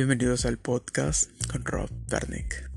Bienvenidos 0.00 0.46
al 0.46 0.56
podcast 0.56 1.30
con 1.52 1.62
Rob 1.62 1.90
Bernick. 2.08 2.70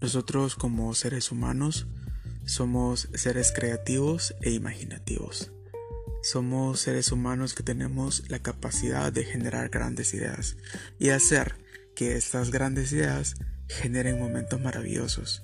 Nosotros 0.00 0.54
como 0.54 0.94
seres 0.94 1.30
humanos 1.30 1.86
somos 2.46 3.10
seres 3.12 3.52
creativos 3.54 4.34
e 4.40 4.52
imaginativos. 4.52 5.52
Somos 6.22 6.80
seres 6.80 7.12
humanos 7.12 7.52
que 7.52 7.62
tenemos 7.62 8.22
la 8.30 8.38
capacidad 8.38 9.12
de 9.12 9.24
generar 9.24 9.68
grandes 9.68 10.14
ideas 10.14 10.56
y 10.98 11.10
hacer 11.10 11.56
que 11.94 12.16
estas 12.16 12.50
grandes 12.50 12.90
ideas 12.92 13.34
generen 13.68 14.18
momentos 14.18 14.62
maravillosos. 14.62 15.42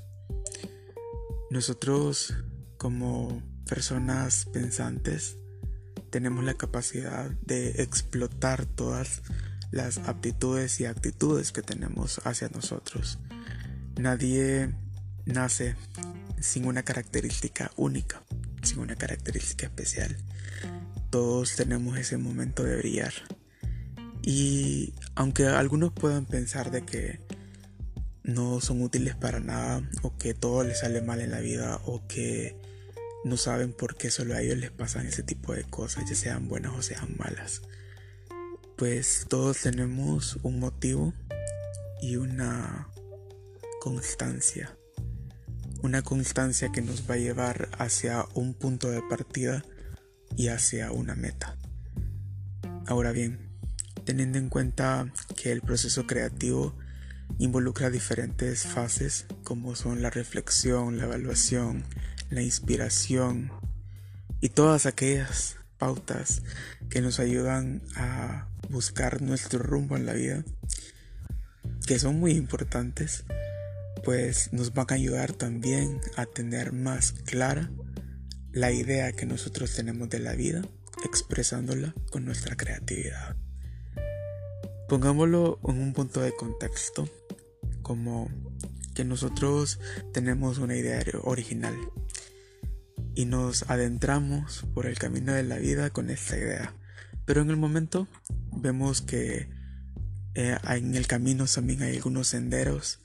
Nosotros 1.51 2.33
como 2.79 3.43
personas 3.69 4.47
pensantes 4.53 5.37
tenemos 6.11 6.45
la 6.45 6.55
capacidad 6.55 7.31
de 7.45 7.83
explotar 7.83 8.67
todas 8.67 9.23
las 9.73 9.99
aptitudes 9.99 10.79
y 10.81 10.87
actitudes 10.87 11.51
que 11.51 11.63
tenemos 11.63 12.21
hacia 12.25 12.49
nosotros. 12.49 13.19
Nadie 13.97 14.73
nace 15.27 15.75
sin 16.41 16.67
una 16.67 16.85
característica 16.85 17.73
única, 17.77 18.23
sin 18.63 18.79
una 18.79 18.95
característica 18.95 19.67
especial. 19.67 20.17
Todos 21.11 21.57
tenemos 21.57 21.99
ese 21.99 22.17
momento 22.17 22.63
de 22.63 22.77
brillar. 22.77 23.15
Y 24.23 24.95
aunque 25.17 25.47
algunos 25.47 25.93
puedan 25.93 26.27
pensar 26.27 26.71
de 26.71 26.85
que 26.85 27.21
no 28.23 28.61
son 28.61 28.83
útiles 28.83 29.17
para 29.17 29.41
nada 29.41 29.83
o 30.03 30.17
que 30.17 30.35
todo 30.35 30.65
les 30.65 30.81
sale 30.81 31.03
mal 31.03 31.21
en 31.21 31.31
la 31.31 31.41
vida 31.41 31.81
o 31.85 32.07
que 32.07 32.57
no 33.25 33.37
saben 33.39 33.73
por 33.73 33.97
qué 33.97 34.11
solo 34.11 34.35
a 34.35 34.43
ellos 34.43 34.59
les 34.59 34.71
pasan 34.71 35.07
ese 35.07 35.23
tipo 35.23 35.55
de 35.55 35.65
cosas, 35.65 36.09
ya 36.09 36.15
sean 36.15 36.49
buenas 36.49 36.75
o 36.75 36.83
sean 36.83 37.17
malas. 37.17 37.63
Pues 38.77 39.27
todos 39.29 39.63
tenemos 39.63 40.39
un 40.43 40.59
motivo 40.61 41.15
y 42.03 42.17
una 42.17 42.89
constancia. 43.81 44.77
Una 45.83 46.03
constancia 46.03 46.71
que 46.71 46.83
nos 46.83 47.09
va 47.09 47.15
a 47.15 47.19
llevar 47.19 47.69
hacia 47.79 48.27
un 48.35 48.55
punto 48.55 48.91
de 48.91 49.03
partida 49.03 49.65
y 50.37 50.49
hacia 50.49 50.93
una 50.93 51.15
meta. 51.15 51.57
Ahora 52.87 53.13
bien, 53.13 53.39
teniendo 54.05 54.39
en 54.39 54.51
cuenta 54.51 55.13
que 55.37 55.53
el 55.53 55.63
proceso 55.63 56.07
creativo 56.07 56.77
involucra 57.39 57.91
diferentes 57.91 58.65
fases 58.67 59.27
como 59.43 59.77
son 59.77 60.03
la 60.03 60.11
reflexión, 60.11 60.99
la 60.99 61.05
evaluación, 61.05 61.85
la 62.35 62.43
inspiración 62.43 63.53
y 64.41 64.49
todas 64.49 64.87
aquellas 64.87 65.57
pautas 65.79 66.43
que 66.91 67.01
nos 67.01 67.21
ayudan 67.21 67.83
a 67.97 68.49
buscar 68.69 69.23
nuestro 69.23 69.61
rumbo 69.61 69.97
en 69.97 70.07
la 70.07 70.15
vida, 70.15 70.45
que 71.87 71.99
son 71.99 72.19
muy 72.19 72.33
importantes, 72.33 73.25
pues 74.05 74.53
nos 74.53 74.75
van 74.75 74.87
a 74.91 74.95
ayudar 74.95 75.33
también 75.33 76.01
a 76.17 76.27
tener 76.27 76.73
más 76.73 77.13
clara 77.13 77.71
la 78.53 78.71
idea 78.71 79.13
que 79.13 79.27
nosotros 79.27 79.75
tenemos 79.75 80.09
de 80.09 80.19
la 80.19 80.35
vida, 80.35 80.63
expresándola 81.05 81.95
con 82.11 82.25
nuestra 82.25 82.57
creatividad. 82.57 83.37
Pongámoslo 84.89 85.59
en 85.67 85.81
un 85.81 85.93
punto 85.93 86.21
de 86.21 86.35
contexto, 86.35 87.09
como 87.83 88.29
que 88.95 89.05
nosotros 89.05 89.81
tenemos 90.13 90.59
una 90.59 90.77
idea 90.77 91.03
original 91.23 91.75
y 93.15 93.27
nos 93.27 93.69
adentramos 93.71 94.65
por 94.75 94.87
el 94.87 94.99
camino 94.99 95.33
de 95.33 95.43
la 95.43 95.57
vida 95.57 95.91
con 95.91 96.11
esta 96.11 96.37
idea. 96.37 96.75
Pero 97.25 97.43
en 97.43 97.51
el 97.51 97.57
momento 97.57 98.09
vemos 98.53 99.01
que 99.01 99.49
eh, 100.35 100.59
en 100.69 100.95
el 100.95 101.07
camino 101.07 101.47
también 101.47 101.83
hay 101.83 101.97
algunos 101.97 102.29
senderos 102.29 103.01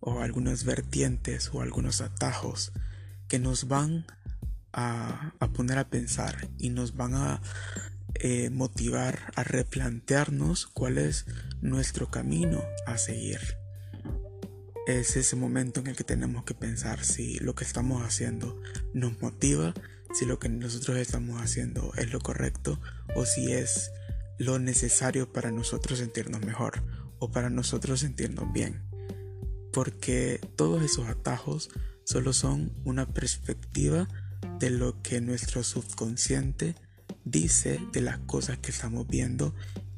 o 0.00 0.20
algunas 0.20 0.64
vertientes 0.64 1.50
o 1.52 1.60
algunos 1.60 2.00
atajos 2.00 2.72
que 3.28 3.38
nos 3.38 3.68
van 3.68 4.06
a, 4.72 5.34
poner 5.54 5.78
a 5.78 5.88
pensar 5.88 6.48
y 6.58 6.70
nos 6.70 6.96
van 6.96 7.14
a 7.14 7.42
eh, 8.14 8.50
motivar 8.50 9.32
a 9.36 9.44
replantearnos 9.44 10.66
cuál 10.66 10.98
es 10.98 11.26
nuestro 11.60 12.10
camino 12.10 12.62
a 12.86 12.98
seguir 12.98 13.59
es 14.86 15.16
ese 15.16 15.36
momento 15.36 15.80
en 15.80 15.88
el 15.88 15.96
que 15.96 16.04
tenemos 16.04 16.44
que 16.44 16.54
pensar 16.54 17.04
si 17.04 17.38
lo 17.38 17.54
que 17.54 17.64
estamos 17.64 18.02
haciendo 18.02 18.60
nos 18.94 19.20
motiva, 19.20 19.74
si 20.14 20.26
lo 20.26 20.38
que 20.38 20.48
nosotros 20.48 20.98
estamos 20.98 21.40
haciendo 21.40 21.92
es 21.96 22.12
lo 22.12 22.20
correcto 22.20 22.80
o 23.14 23.24
si 23.26 23.52
es 23.52 23.92
lo 24.38 24.58
necesario 24.58 25.32
para 25.32 25.50
nosotros 25.50 25.98
sentirnos 25.98 26.40
mejor 26.44 26.82
o 27.18 27.30
para 27.30 27.50
nosotros 27.50 28.00
sentirnos 28.00 28.52
bien. 28.52 28.82
Porque 29.72 30.40
todos 30.56 30.82
esos 30.82 31.08
atajos 31.08 31.70
solo 32.04 32.32
son 32.32 32.72
una 32.84 33.06
perspectiva 33.06 34.08
de 34.58 34.70
lo 34.70 35.00
que 35.02 35.20
nuestro 35.20 35.62
subconsciente 35.62 36.74
dice 37.24 37.80
de 37.92 38.00
las 38.00 38.18
cosas 38.18 38.58
que 38.58 38.70
estamos 38.70 39.06
viendo 39.06 39.54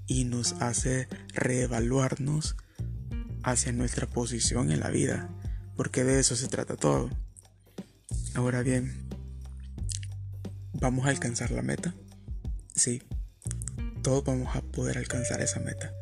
y 0.06 0.25
nos 0.25 0.53
hace 0.54 1.09
reevaluarnos 1.34 2.56
hacia 3.43 3.73
nuestra 3.73 4.07
posición 4.07 4.71
en 4.71 4.81
la 4.81 4.91
vida, 4.91 5.29
porque 5.77 6.05
de 6.05 6.21
eso 6.21 6.37
se 6.37 6.49
trata 6.49 6.77
todo. 6.77 7.11
Ahora 8.35 8.63
bien, 8.63 9.09
¿vamos 10.75 11.07
a 11.07 11.11
alcanzar 11.11 11.51
la 11.51 11.63
meta? 11.63 11.95
Sí, 12.75 13.03
todos 14.03 14.25
vamos 14.25 14.57
a 14.57 14.63
poder 14.63 14.99
alcanzar 14.99 15.41
esa 15.41 15.61
meta. 15.61 15.95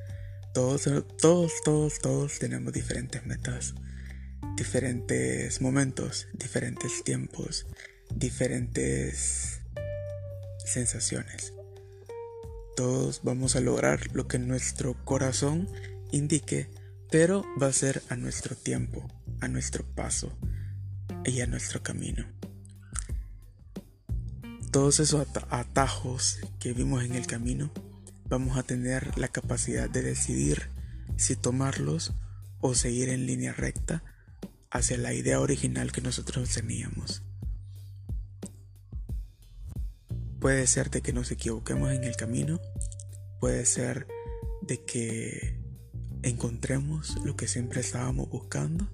Todos, 0.54 0.88
todos, 1.20 1.52
todos, 1.64 2.00
todos 2.00 2.38
tenemos 2.38 2.72
diferentes 2.72 3.24
metas, 3.24 3.74
diferentes 4.56 5.60
momentos, 5.60 6.28
diferentes 6.32 7.04
tiempos, 7.04 7.66
diferentes 8.14 9.60
sensaciones. 10.64 11.52
Todos 12.76 13.20
vamos 13.22 13.56
a 13.56 13.60
lograr 13.60 14.14
lo 14.14 14.26
que 14.26 14.38
nuestro 14.38 14.94
corazón 15.04 15.68
indique 16.12 16.68
pero 17.10 17.44
va 17.60 17.66
a 17.66 17.72
ser 17.72 18.02
a 18.08 18.16
nuestro 18.16 18.54
tiempo, 18.54 19.06
a 19.40 19.48
nuestro 19.48 19.84
paso 19.84 20.32
y 21.24 21.40
a 21.40 21.46
nuestro 21.46 21.82
camino. 21.82 22.24
Todos 24.70 25.00
esos 25.00 25.26
atajos 25.50 26.38
que 26.60 26.72
vimos 26.72 27.02
en 27.02 27.16
el 27.16 27.26
camino, 27.26 27.72
vamos 28.28 28.56
a 28.56 28.62
tener 28.62 29.18
la 29.18 29.28
capacidad 29.28 29.90
de 29.90 30.02
decidir 30.02 30.70
si 31.16 31.34
tomarlos 31.34 32.14
o 32.60 32.74
seguir 32.74 33.08
en 33.08 33.26
línea 33.26 33.52
recta 33.52 34.04
hacia 34.70 34.96
la 34.96 35.12
idea 35.12 35.40
original 35.40 35.90
que 35.90 36.00
nosotros 36.00 36.48
teníamos. 36.50 37.24
Puede 40.38 40.66
ser 40.68 40.90
de 40.90 41.02
que 41.02 41.12
nos 41.12 41.32
equivoquemos 41.32 41.90
en 41.90 42.04
el 42.04 42.14
camino, 42.14 42.60
puede 43.40 43.66
ser 43.66 44.06
de 44.62 44.84
que 44.84 45.59
encontremos 46.22 47.16
lo 47.24 47.36
que 47.36 47.48
siempre 47.48 47.80
estábamos 47.80 48.28
buscando 48.28 48.88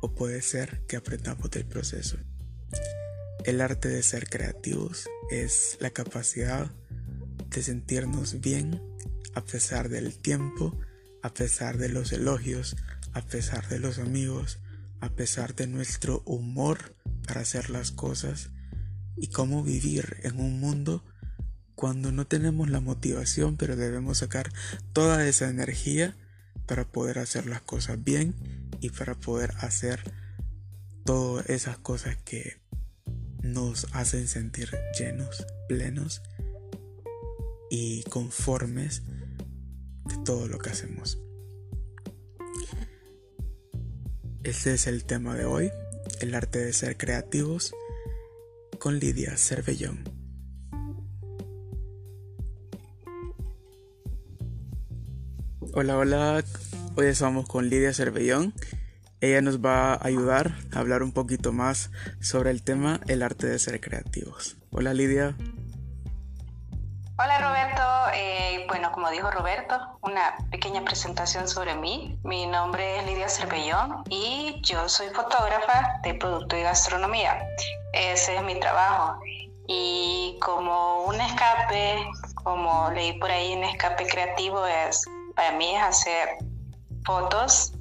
o 0.00 0.14
puede 0.14 0.42
ser 0.42 0.84
que 0.86 0.96
aprendamos 0.96 1.50
del 1.50 1.66
proceso. 1.66 2.16
El 3.44 3.60
arte 3.60 3.88
de 3.88 4.02
ser 4.02 4.28
creativos 4.28 5.08
es 5.30 5.78
la 5.80 5.90
capacidad 5.90 6.70
de 7.48 7.62
sentirnos 7.62 8.40
bien 8.40 8.82
a 9.34 9.44
pesar 9.44 9.88
del 9.88 10.18
tiempo, 10.18 10.78
a 11.22 11.32
pesar 11.32 11.78
de 11.78 11.88
los 11.88 12.12
elogios, 12.12 12.76
a 13.12 13.22
pesar 13.22 13.68
de 13.68 13.78
los 13.78 13.98
amigos, 13.98 14.58
a 15.00 15.10
pesar 15.10 15.54
de 15.54 15.66
nuestro 15.66 16.22
humor 16.26 16.94
para 17.26 17.40
hacer 17.40 17.70
las 17.70 17.90
cosas 17.90 18.50
y 19.16 19.28
cómo 19.28 19.62
vivir 19.62 20.18
en 20.22 20.40
un 20.40 20.60
mundo 20.60 21.04
cuando 21.74 22.12
no 22.12 22.26
tenemos 22.26 22.68
la 22.68 22.80
motivación 22.80 23.56
pero 23.56 23.76
debemos 23.76 24.18
sacar 24.18 24.52
toda 24.92 25.26
esa 25.26 25.48
energía 25.48 26.16
para 26.70 26.84
poder 26.84 27.18
hacer 27.18 27.46
las 27.46 27.62
cosas 27.62 28.04
bien 28.04 28.32
y 28.80 28.90
para 28.90 29.16
poder 29.16 29.50
hacer 29.58 30.00
todas 31.04 31.50
esas 31.50 31.78
cosas 31.78 32.16
que 32.18 32.60
nos 33.42 33.88
hacen 33.92 34.28
sentir 34.28 34.70
llenos, 34.96 35.44
plenos 35.68 36.22
y 37.70 38.04
conformes 38.04 39.02
de 40.04 40.16
todo 40.24 40.46
lo 40.46 40.60
que 40.60 40.70
hacemos. 40.70 41.18
Este 44.44 44.74
es 44.74 44.86
el 44.86 45.04
tema 45.04 45.34
de 45.34 45.46
hoy, 45.46 45.72
el 46.20 46.36
arte 46.36 46.60
de 46.60 46.72
ser 46.72 46.96
creativos, 46.96 47.74
con 48.78 49.00
Lidia 49.00 49.36
Cervellón. 49.36 50.04
Hola, 55.72 55.96
hola. 55.96 56.42
Hoy 56.96 57.06
estamos 57.06 57.46
con 57.46 57.68
Lidia 57.68 57.94
Cervellón 57.94 58.52
Ella 59.20 59.40
nos 59.40 59.64
va 59.64 59.94
a 59.94 60.04
ayudar 60.04 60.50
a 60.74 60.80
hablar 60.80 61.04
un 61.04 61.12
poquito 61.12 61.52
más 61.52 61.92
sobre 62.20 62.50
el 62.50 62.64
tema 62.64 62.98
el 63.06 63.22
arte 63.22 63.46
de 63.46 63.56
ser 63.60 63.80
creativos. 63.80 64.56
Hola 64.72 64.94
Lidia. 64.94 65.36
Hola 67.18 67.38
Roberto, 67.38 67.82
eh, 68.14 68.64
bueno 68.66 68.90
como 68.90 69.10
dijo 69.10 69.30
Roberto, 69.30 69.78
una 70.02 70.34
pequeña 70.50 70.84
presentación 70.84 71.46
sobre 71.46 71.76
mí. 71.76 72.18
Mi 72.24 72.48
nombre 72.48 72.98
es 72.98 73.06
Lidia 73.06 73.28
Cervellón 73.28 74.02
y 74.08 74.60
yo 74.64 74.88
soy 74.88 75.06
fotógrafa 75.10 76.00
de 76.02 76.14
producto 76.14 76.56
y 76.56 76.62
gastronomía. 76.62 77.38
Ese 77.92 78.34
es 78.34 78.42
mi 78.42 78.58
trabajo. 78.58 79.20
Y 79.68 80.36
como 80.40 81.04
un 81.04 81.20
escape, 81.20 82.04
como 82.34 82.90
leí 82.90 83.12
por 83.20 83.30
ahí, 83.30 83.54
un 83.54 83.62
escape 83.62 84.04
creativo 84.08 84.66
es, 84.66 85.06
para 85.40 85.52
mí 85.52 85.74
es 85.74 85.82
hacer 85.82 86.36
fotos 87.06 87.72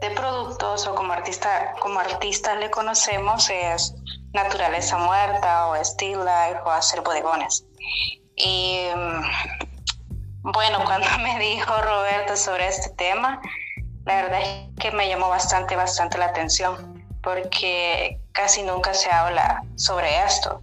de 0.00 0.10
productos 0.12 0.86
o 0.86 0.94
como 0.94 1.12
artista, 1.12 1.74
como 1.80 1.98
artistas 1.98 2.56
le 2.60 2.70
conocemos 2.70 3.50
es 3.50 3.96
naturaleza 4.32 4.96
muerta 4.96 5.66
o 5.66 5.84
still 5.84 6.20
life 6.20 6.60
o 6.64 6.70
hacer 6.70 7.00
bodegones. 7.00 7.64
Y 8.36 8.86
mm, 8.94 10.52
bueno, 10.52 10.78
cuando 10.84 11.08
me 11.18 11.40
dijo 11.40 11.76
Roberto 11.82 12.36
sobre 12.36 12.68
este 12.68 12.90
tema, 12.90 13.42
la 14.04 14.22
verdad 14.22 14.40
es 14.40 14.80
que 14.80 14.92
me 14.92 15.08
llamó 15.08 15.28
bastante, 15.28 15.74
bastante 15.74 16.16
la 16.16 16.26
atención, 16.26 17.04
porque 17.24 18.20
casi 18.30 18.62
nunca 18.62 18.94
se 18.94 19.10
habla 19.10 19.64
sobre 19.74 20.24
esto, 20.24 20.62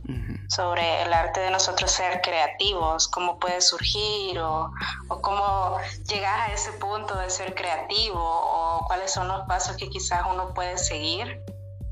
sobre 0.49 1.03
el 1.03 1.13
arte 1.13 1.39
de 1.39 1.51
nosotros 1.51 1.91
ser 1.91 2.21
creativos, 2.21 3.07
cómo 3.07 3.39
puede 3.39 3.61
surgir 3.61 4.39
o, 4.39 4.71
o 5.09 5.21
cómo 5.21 5.77
llegar 6.07 6.39
a 6.39 6.53
ese 6.53 6.71
punto 6.73 7.15
de 7.17 7.29
ser 7.29 7.55
creativo 7.55 8.19
o 8.19 8.85
cuáles 8.87 9.11
son 9.11 9.27
los 9.27 9.45
pasos 9.47 9.77
que 9.77 9.89
quizás 9.89 10.23
uno 10.29 10.53
puede 10.53 10.77
seguir 10.77 11.43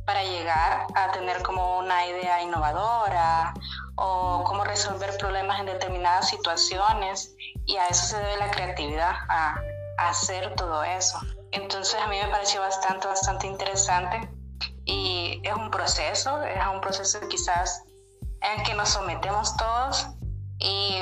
para 0.05 0.23
llegar 0.23 0.87
a 0.95 1.11
tener 1.11 1.41
como 1.43 1.79
una 1.79 2.05
idea 2.07 2.41
innovadora 2.41 3.53
o 3.95 4.43
cómo 4.45 4.63
resolver 4.63 5.17
problemas 5.17 5.59
en 5.59 5.67
determinadas 5.67 6.29
situaciones 6.29 7.33
y 7.65 7.77
a 7.77 7.87
eso 7.87 8.05
se 8.07 8.17
debe 8.17 8.37
la 8.37 8.51
creatividad, 8.51 9.13
a, 9.29 9.55
hacer 9.97 10.55
todo 10.55 10.83
eso. 10.83 11.19
Entonces 11.51 11.95
a 12.01 12.07
mí 12.07 12.17
me 12.21 12.27
pareció 12.29 12.59
bastante, 12.61 13.07
bastante 13.07 13.45
interesante 13.45 14.27
y 14.85 15.39
es 15.43 15.53
un 15.53 15.69
proceso, 15.69 16.41
es 16.43 16.59
un 16.65 16.81
proceso 16.81 17.19
quizás 17.29 17.83
en 18.43 18.63
que 18.63 18.73
nos 18.73 18.89
sometemos 18.89 19.55
todos 19.57 20.07
y 20.59 20.97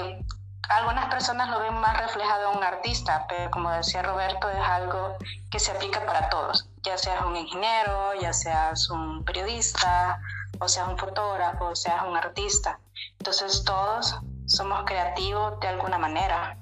algunas 0.69 1.09
personas 1.13 1.49
lo 1.49 1.59
ven 1.59 1.73
más 1.73 1.99
reflejado 1.99 2.51
en 2.51 2.57
un 2.57 2.63
artista, 2.63 3.25
pero 3.27 3.51
como 3.51 3.71
decía 3.71 4.01
Roberto, 4.01 4.49
es 4.49 4.63
algo 4.63 5.17
que 5.49 5.59
se 5.59 5.71
aplica 5.71 6.05
para 6.05 6.29
todos, 6.29 6.69
ya 6.83 6.97
seas 6.97 7.25
un 7.25 7.35
ingeniero, 7.35 8.13
ya 8.21 8.31
seas 8.31 8.89
un 8.89 9.25
periodista, 9.25 10.21
o 10.59 10.67
seas 10.67 10.87
un 10.87 10.97
fotógrafo, 10.97 11.65
o 11.65 11.75
seas 11.75 12.03
un 12.07 12.15
artista. 12.15 12.79
Entonces 13.19 13.63
todos 13.63 14.15
somos 14.45 14.83
creativos 14.85 15.59
de 15.59 15.67
alguna 15.67 15.97
manera. 15.97 16.57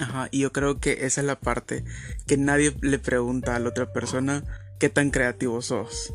Ajá, 0.00 0.28
y 0.30 0.40
yo 0.40 0.52
creo 0.52 0.80
que 0.80 1.04
esa 1.04 1.20
es 1.20 1.26
la 1.26 1.38
parte 1.38 1.84
que 2.26 2.36
nadie 2.36 2.74
le 2.80 2.98
pregunta 2.98 3.56
a 3.56 3.58
la 3.58 3.68
otra 3.68 3.92
persona 3.92 4.44
qué 4.78 4.88
tan 4.88 5.10
creativo 5.10 5.60
sos. 5.60 6.14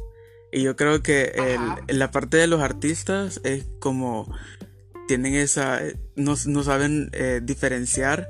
Y 0.55 0.61
yo 0.61 0.77
creo 0.77 1.03
que 1.03 1.59
la 1.89 2.11
parte 2.11 2.37
de 2.37 2.47
los 2.47 2.61
artistas 2.61 3.41
es 3.43 3.65
como 3.79 4.33
tienen 5.05 5.35
esa, 5.35 5.81
no, 6.15 6.37
saben 6.37 7.09
eh, 7.11 7.41
diferenciar 7.43 8.29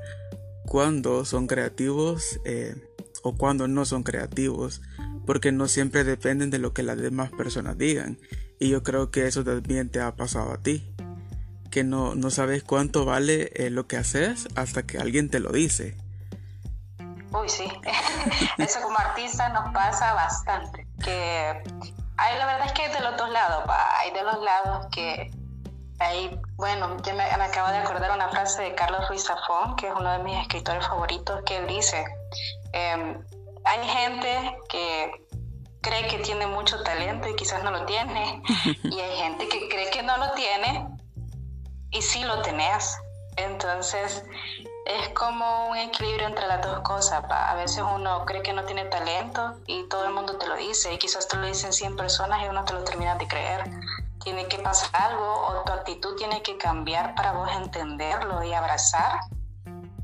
cuándo 0.66 1.24
son 1.24 1.46
creativos 1.46 2.40
eh, 2.44 2.74
o 3.22 3.36
cuándo 3.36 3.68
no 3.68 3.84
son 3.84 4.02
creativos, 4.02 4.82
porque 5.24 5.52
no 5.52 5.68
siempre 5.68 6.02
dependen 6.02 6.50
de 6.50 6.58
lo 6.58 6.72
que 6.72 6.82
las 6.82 6.98
demás 6.98 7.30
personas 7.30 7.78
digan. 7.78 8.18
Y 8.58 8.70
yo 8.70 8.82
creo 8.82 9.12
que 9.12 9.28
eso 9.28 9.44
también 9.44 9.88
te 9.88 10.00
ha 10.00 10.16
pasado 10.16 10.52
a 10.52 10.58
ti. 10.58 10.84
Que 11.70 11.84
no, 11.84 12.16
no 12.16 12.30
sabes 12.30 12.64
cuánto 12.64 13.04
vale 13.04 13.52
eh, 13.54 13.70
lo 13.70 13.86
que 13.86 13.98
haces 13.98 14.48
hasta 14.56 14.82
que 14.82 14.98
alguien 14.98 15.30
te 15.30 15.38
lo 15.38 15.52
dice. 15.52 15.96
Uy, 17.32 17.48
sí. 17.48 17.68
eso 18.58 18.80
como 18.82 18.98
artista 18.98 19.48
nos 19.50 19.72
pasa 19.72 20.12
bastante. 20.12 20.88
Que 21.04 21.62
hay, 22.18 22.38
la 22.38 22.46
verdad 22.46 22.66
es 22.66 22.72
que 22.72 22.82
hay 22.82 22.92
de 22.92 23.00
los 23.00 23.16
dos 23.16 23.30
lados, 23.30 23.64
hay 23.98 24.10
de 24.10 24.22
los 24.22 24.42
lados 24.42 24.86
que 24.92 25.30
hay, 25.98 26.38
bueno, 26.56 26.96
yo 27.02 27.14
me, 27.14 27.24
acabo 27.24 27.70
de 27.70 27.78
acordar 27.78 28.10
una 28.12 28.28
frase 28.28 28.62
de 28.62 28.74
Carlos 28.74 29.08
Ruiz 29.08 29.24
Zafón, 29.24 29.76
que 29.76 29.88
es 29.88 29.94
uno 29.94 30.12
de 30.12 30.18
mis 30.18 30.38
escritores 30.38 30.86
favoritos, 30.86 31.42
que 31.44 31.56
él 31.56 31.66
dice, 31.66 32.04
em, 32.72 33.24
hay 33.64 33.88
gente 33.88 34.58
que 34.68 35.26
cree 35.80 36.06
que 36.08 36.18
tiene 36.18 36.46
mucho 36.46 36.82
talento 36.82 37.28
y 37.28 37.36
quizás 37.36 37.62
no 37.62 37.70
lo 37.70 37.84
tiene. 37.86 38.42
Y 38.82 39.00
hay 39.00 39.16
gente 39.18 39.48
que 39.48 39.68
cree 39.68 39.90
que 39.90 40.02
no 40.02 40.16
lo 40.16 40.32
tiene 40.32 40.86
y 41.90 42.02
sí 42.02 42.24
lo 42.24 42.42
tenés. 42.42 42.98
Entonces 43.36 44.24
es 44.86 45.08
como 45.10 45.70
un 45.70 45.76
equilibrio 45.76 46.26
entre 46.26 46.46
las 46.46 46.62
dos 46.62 46.80
cosas. 46.80 47.24
A 47.28 47.54
veces 47.56 47.82
uno 47.82 48.24
cree 48.24 48.42
que 48.42 48.52
no 48.52 48.64
tiene 48.64 48.84
talento 48.84 49.60
y 49.66 49.84
todo 49.88 50.06
el 50.06 50.14
mundo 50.14 50.36
te 50.36 50.46
lo 50.46 50.56
dice 50.56 50.94
y 50.94 50.98
quizás 50.98 51.26
te 51.28 51.36
lo 51.36 51.46
dicen 51.46 51.72
100 51.72 51.96
personas 51.96 52.42
y 52.44 52.48
uno 52.48 52.64
te 52.64 52.72
lo 52.72 52.84
termina 52.84 53.16
de 53.16 53.26
creer. 53.26 53.70
Tiene 54.22 54.46
que 54.46 54.58
pasar 54.58 54.90
algo 54.94 55.24
o 55.24 55.64
tu 55.64 55.72
actitud 55.72 56.16
tiene 56.16 56.42
que 56.42 56.56
cambiar 56.56 57.14
para 57.14 57.32
vos 57.32 57.50
entenderlo 57.56 58.42
y 58.44 58.52
abrazar 58.52 59.20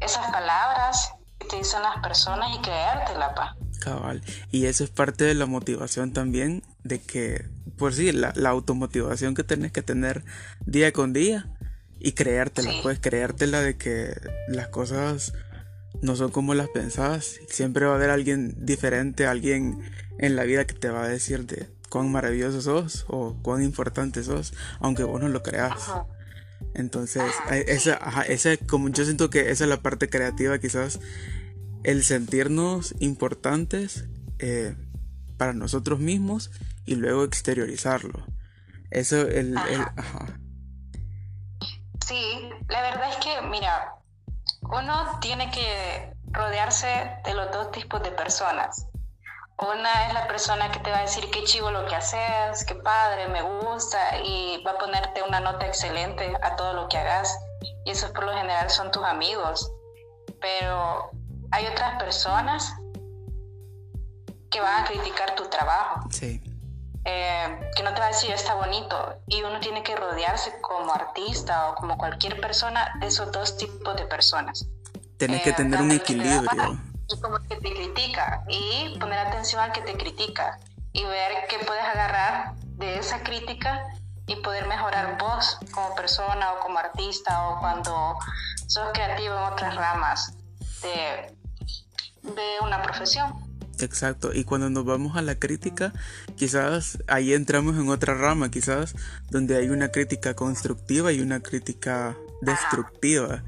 esas 0.00 0.31
palabras 0.31 1.12
que 1.38 1.46
te 1.46 1.56
dicen 1.56 1.82
las 1.82 1.99
personas 1.99 2.55
y 2.56 2.61
creértela, 2.61 3.35
pa. 3.35 3.56
Cabal. 3.81 4.23
Y 4.50 4.67
eso 4.67 4.85
es 4.85 4.90
parte 4.90 5.25
de 5.25 5.35
la 5.35 5.46
motivación 5.46 6.12
también 6.12 6.62
de 6.85 7.00
que, 7.00 7.49
por 7.76 7.94
sí, 7.94 8.12
la, 8.12 8.32
automotivación 8.49 9.35
que 9.35 9.44
tenés 9.44 9.73
que 9.73 9.82
tener 9.82 10.25
día 10.67 10.93
con 10.93 11.12
día 11.12 11.46
y 12.04 12.12
creértela, 12.12 12.72
puedes 12.82 12.99
creértela 12.99 13.60
de 13.60 13.76
que 13.76 14.12
las 14.49 14.69
cosas 14.69 15.32
no 16.02 16.16
son 16.16 16.32
como 16.32 16.54
las 16.54 16.69
pensabas. 16.69 17.38
Siempre 17.49 17.87
va 17.87 17.93
a 17.93 17.94
haber 17.94 18.10
alguien 18.10 18.54
diferente, 18.66 19.26
alguien 19.26 19.78
en 20.19 20.34
la 20.34 20.43
vida 20.43 20.66
que 20.66 20.75
te 20.75 20.88
va 20.88 21.04
a 21.04 21.08
decir 21.08 21.46
de 21.46 21.69
cuán 21.88 22.10
maravilloso 22.10 22.60
sos 22.60 23.04
o 23.08 23.37
cuán 23.43 23.62
importante 23.62 24.25
sos, 24.25 24.52
aunque 24.81 25.04
vos 25.04 25.20
no 25.20 25.28
lo 25.28 25.44
creas. 25.44 25.93
Entonces, 26.75 27.22
esa, 27.66 27.94
esa, 28.26 28.56
como 28.56 28.88
yo 28.88 29.04
siento 29.04 29.31
que 29.31 29.50
esa 29.50 29.64
es 29.64 29.70
la 29.70 29.82
parte 29.82 30.08
creativa 30.08 30.58
quizás 30.58 30.99
el 31.84 32.02
sentirnos 32.02 32.94
importantes 32.99 34.06
eh, 34.38 34.75
para 35.37 35.52
nosotros 35.52 36.00
mismos 36.00 36.50
y 36.85 36.97
luego 36.97 37.25
exteriorizarlo. 37.25 38.26
Eso, 38.90 39.28
el, 39.28 39.54
Sí, 42.06 42.50
la 42.68 42.82
verdad 42.82 43.11
es 43.11 43.16
que, 43.16 43.42
mira, 43.42 43.94
uno 44.62 45.18
tiene 45.21 45.50
que 45.50 46.12
rodearse 46.30 47.16
de 47.25 47.35
los 47.35 47.50
dos 47.52 47.71
tipos 47.71 48.02
de 48.02 48.11
personas. 48.11 48.87
Una 49.59 50.09
es 50.09 50.14
la 50.14 50.26
persona 50.26 50.73
que 50.73 50.80
te 50.80 50.90
va 50.90 50.99
a 50.99 51.02
decir 51.02 51.30
qué 51.30 51.44
chivo 51.44 51.71
lo 51.71 51.87
que 51.87 51.94
haces, 51.94 52.64
qué 52.64 52.75
padre, 52.75 53.28
me 53.28 53.42
gusta 53.42 54.18
y 54.18 54.62
va 54.64 54.73
a 54.73 54.78
ponerte 54.78 55.23
una 55.23 55.38
nota 55.38 55.66
excelente 55.66 56.37
a 56.42 56.56
todo 56.56 56.73
lo 56.73 56.88
que 56.88 56.99
hagas. 56.99 57.38
Y 57.85 57.90
esos 57.90 58.11
por 58.11 58.25
lo 58.25 58.32
general 58.32 58.68
son 58.71 58.90
tus 58.90 59.04
amigos. 59.04 59.71
Pero 60.40 61.11
hay 61.52 61.66
otras 61.66 62.02
personas 62.02 62.75
que 64.50 64.61
van 64.61 64.85
a 64.85 64.88
criticar 64.88 65.37
tu 65.37 65.44
trabajo. 65.49 66.00
Sí. 66.11 66.42
Eh, 67.04 67.71
que 67.75 67.82
no 67.82 67.92
te 67.94 68.00
va 68.00 68.06
a 68.06 68.09
decir 68.11 68.30
está 68.30 68.54
bonito 68.54 69.16
y 69.26 69.42
uno 69.42 69.59
tiene 69.59 69.82
que 69.82 69.97
rodearse 69.97 70.61
como 70.61 70.94
artista 70.94 71.71
o 71.71 71.75
como 71.75 71.99
cualquier 71.99 72.40
persona 72.40 72.92
de 73.00 73.09
esos 73.09 73.32
dos 73.32 73.56
tipos 73.56 73.97
de 73.97 74.06
personas. 74.06 74.68
Tienes 75.16 75.42
que 75.42 75.50
eh, 75.50 75.54
tener 75.54 75.80
un 75.80 75.90
equilibrio. 75.90 76.78
Y 77.09 77.21
como 77.21 77.38
que 77.40 77.56
te 77.56 77.73
critica 77.75 78.44
y 78.49 78.97
poner 79.00 79.18
atención 79.18 79.61
al 79.61 79.73
que 79.73 79.80
te 79.82 79.97
critica 79.97 80.61
y 80.92 81.04
ver 81.04 81.47
qué 81.49 81.59
puedes 81.66 81.85
agarrar 81.85 82.54
de 82.56 82.99
esa 82.99 83.23
crítica 83.23 83.82
y 84.26 84.37
poder 84.37 84.68
mejorar 84.68 85.18
vos 85.18 85.59
como 85.75 85.94
persona 85.97 86.52
o 86.52 86.61
como 86.61 86.78
artista 86.78 87.49
o 87.49 87.61
cuando 87.61 88.16
sos 88.68 88.90
creativo 88.92 89.35
en 89.35 89.52
otras 89.52 89.75
ramas 89.75 90.37
de, 90.82 91.35
de 92.23 92.61
una 92.62 92.80
profesión. 92.80 93.51
Exacto, 93.83 94.33
y 94.33 94.45
cuando 94.45 94.71
nos 94.71 94.85
vamos 94.85 95.17
a 95.17 95.23
la 95.23 95.35
crítica, 95.35 95.93
quizás 96.37 96.99
ahí 97.09 97.35
entramos 97.35 97.77
en 97.77 97.89
otra 97.89 98.15
rama, 98.15 98.51
quizás 98.51 98.95
donde 99.31 99.57
hay 99.57 99.69
una 99.69 99.89
crítica 99.89 100.35
constructiva 100.35 101.12
y 101.12 101.21
una 101.21 101.41
crítica 101.41 102.17
destructiva. 102.41 103.43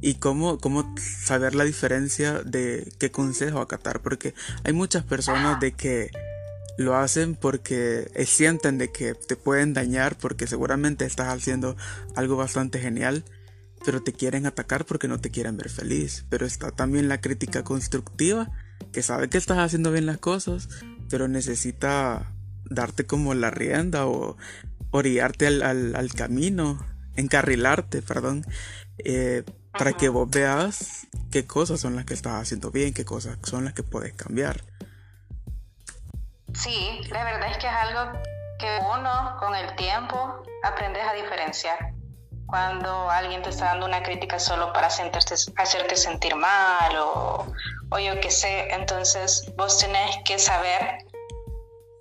Y 0.00 0.14
cómo, 0.14 0.58
cómo 0.58 0.94
saber 0.98 1.54
la 1.54 1.64
diferencia 1.64 2.40
de 2.44 2.92
qué 2.98 3.10
consejo 3.10 3.60
acatar, 3.60 4.00
porque 4.00 4.34
hay 4.64 4.72
muchas 4.72 5.04
personas 5.04 5.60
de 5.60 5.72
que 5.72 6.10
lo 6.78 6.96
hacen 6.96 7.34
porque 7.34 8.10
sienten 8.24 8.78
de 8.78 8.92
que 8.92 9.14
te 9.14 9.34
pueden 9.34 9.74
dañar 9.74 10.16
porque 10.16 10.46
seguramente 10.46 11.04
estás 11.04 11.26
haciendo 11.28 11.76
algo 12.14 12.36
bastante 12.36 12.78
genial 12.78 13.24
pero 13.84 14.02
te 14.02 14.12
quieren 14.12 14.46
atacar 14.46 14.84
porque 14.84 15.08
no 15.08 15.20
te 15.20 15.30
quieren 15.30 15.56
ver 15.56 15.70
feliz. 15.70 16.24
Pero 16.28 16.46
está 16.46 16.70
también 16.70 17.08
la 17.08 17.20
crítica 17.20 17.64
constructiva, 17.64 18.50
que 18.92 19.02
sabe 19.02 19.28
que 19.28 19.38
estás 19.38 19.58
haciendo 19.58 19.90
bien 19.92 20.06
las 20.06 20.18
cosas, 20.18 20.68
pero 21.08 21.28
necesita 21.28 22.32
darte 22.64 23.06
como 23.06 23.34
la 23.34 23.50
rienda 23.50 24.06
o 24.06 24.36
orillarte 24.90 25.46
al, 25.46 26.10
camino, 26.14 26.78
encarrilarte, 27.16 28.02
perdón, 28.02 28.44
eh, 28.98 29.44
para 29.72 29.92
que 29.92 30.08
vos 30.08 30.28
veas 30.28 31.06
qué 31.30 31.46
cosas 31.46 31.80
son 31.80 31.96
las 31.96 32.04
que 32.04 32.14
estás 32.14 32.40
haciendo 32.40 32.70
bien, 32.70 32.94
qué 32.94 33.04
cosas 33.04 33.38
son 33.42 33.64
las 33.64 33.74
que 33.74 33.82
puedes 33.82 34.14
cambiar. 34.14 34.62
Sí, 36.54 37.00
la 37.10 37.24
verdad 37.24 37.50
es 37.50 37.58
que 37.58 37.66
es 37.66 37.72
algo 37.72 38.18
que 38.58 38.78
uno 38.80 39.36
con 39.38 39.54
el 39.54 39.74
tiempo 39.76 40.42
aprendes 40.64 41.02
a 41.06 41.12
diferenciar. 41.12 41.92
Cuando 42.46 43.10
alguien 43.10 43.42
te 43.42 43.50
está 43.50 43.66
dando 43.66 43.86
una 43.86 44.02
crítica 44.02 44.38
solo 44.38 44.72
para 44.72 44.86
hacerte 44.86 45.96
sentir 45.96 46.34
mal 46.34 46.96
o, 46.96 47.52
o 47.90 47.98
yo 47.98 48.20
qué 48.20 48.30
sé, 48.30 48.72
entonces 48.72 49.52
vos 49.56 49.78
tenés 49.78 50.18
que 50.24 50.38
saber 50.38 50.98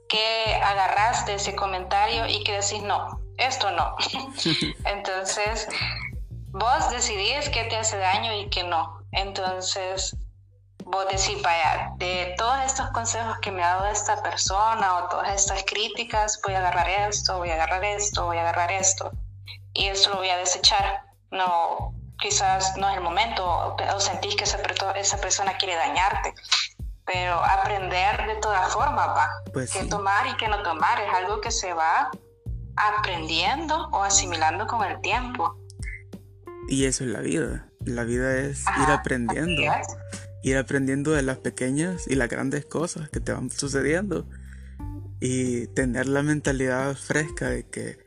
que 0.10 0.56
agarraste 0.64 1.34
ese 1.36 1.56
comentario 1.56 2.28
y 2.28 2.44
que 2.44 2.54
decís 2.54 2.82
no, 2.84 3.22
esto 3.38 3.72
no. 3.72 3.96
entonces 4.86 5.68
vos 6.50 6.90
decidís 6.90 7.50
qué 7.50 7.66
te 7.66 7.78
hace 7.78 7.98
daño 7.98 8.34
y 8.34 8.50
qué 8.50 8.64
no. 8.64 9.02
Entonces 9.12 10.16
vos 10.86 11.06
decís, 11.10 11.42
vaya, 11.42 11.92
de 11.98 12.34
todos 12.38 12.58
estos 12.66 12.90
consejos 12.92 13.38
que 13.42 13.52
me 13.52 13.64
ha 13.64 13.76
dado 13.76 13.88
esta 13.88 14.22
persona 14.24 14.98
o 14.98 15.10
todas 15.10 15.30
estas 15.34 15.64
críticas, 15.64 16.40
voy 16.46 16.54
a 16.54 16.60
agarrar 16.60 16.90
esto, 17.10 17.38
voy 17.38 17.50
a 17.50 17.56
agarrar 17.56 17.84
esto, 17.84 18.26
voy 18.26 18.38
a 18.38 18.42
agarrar 18.42 18.72
esto. 18.72 19.12
Y 19.74 19.88
esto 19.88 20.12
lo 20.12 20.18
voy 20.18 20.30
a 20.30 20.38
desechar. 20.38 21.04
No, 21.30 21.94
quizás 22.20 22.76
no 22.78 22.90
es 22.90 22.98
el 22.98 23.04
momento 23.04 23.46
o, 23.46 24.00
sentís 24.00 24.36
que 24.36 24.44
esa, 24.44 24.58
esa 24.96 25.18
persona 25.18 25.58
quiere 25.58 25.76
dañarte. 25.76 26.34
Pero 27.06 27.36
aprender 27.36 28.28
de 28.28 28.36
todas 28.36 28.74
formas 28.74 29.08
va. 29.08 29.30
Pues 29.54 29.72
qué 29.72 29.86
tomar 29.86 30.28
y 30.28 30.36
qué 30.36 30.48
no 30.48 30.62
tomar 30.62 31.00
es 31.00 31.14
algo 31.14 31.40
que 31.40 31.52
se 31.52 31.74
va 31.74 32.12
aprendiendo 32.76 33.88
o 33.92 34.04
asimilando 34.04 34.68
con 34.68 34.84
el 34.86 35.00
tiempo. 35.02 35.58
Y 36.68 36.86
eso 36.86 37.06
es 37.06 37.10
la 37.10 37.22
vida. 37.22 37.70
La 37.86 38.04
vida 38.04 38.36
es 38.36 38.66
ir 38.84 38.92
aprendiendo 38.92 39.62
ir 40.44 40.58
aprendiendo 40.58 41.12
de 41.12 41.24
las 41.24 41.38
pequeñas 41.38 42.08
y 42.08 42.16
las 42.16 42.30
grandes 42.30 42.66
cosas 42.66 43.10
que 43.10 43.20
te 43.20 43.34
van 43.34 43.50
sucediendo 43.50 44.28
y 45.20 45.68
tener 45.68 46.08
la 46.08 46.24
mentalidad 46.24 46.96
fresca 46.96 47.50
de 47.50 47.68
que 47.68 47.98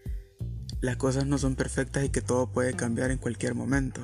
las 0.81 0.97
cosas 0.97 1.27
no 1.27 1.39
son 1.39 1.57
perfectas 1.57 2.05
y 2.05 2.11
que 2.11 2.21
todo 2.21 2.51
puede 2.51 2.75
cambiar 2.75 3.11
en 3.11 3.19
cualquier 3.19 3.55
momento. 3.55 4.01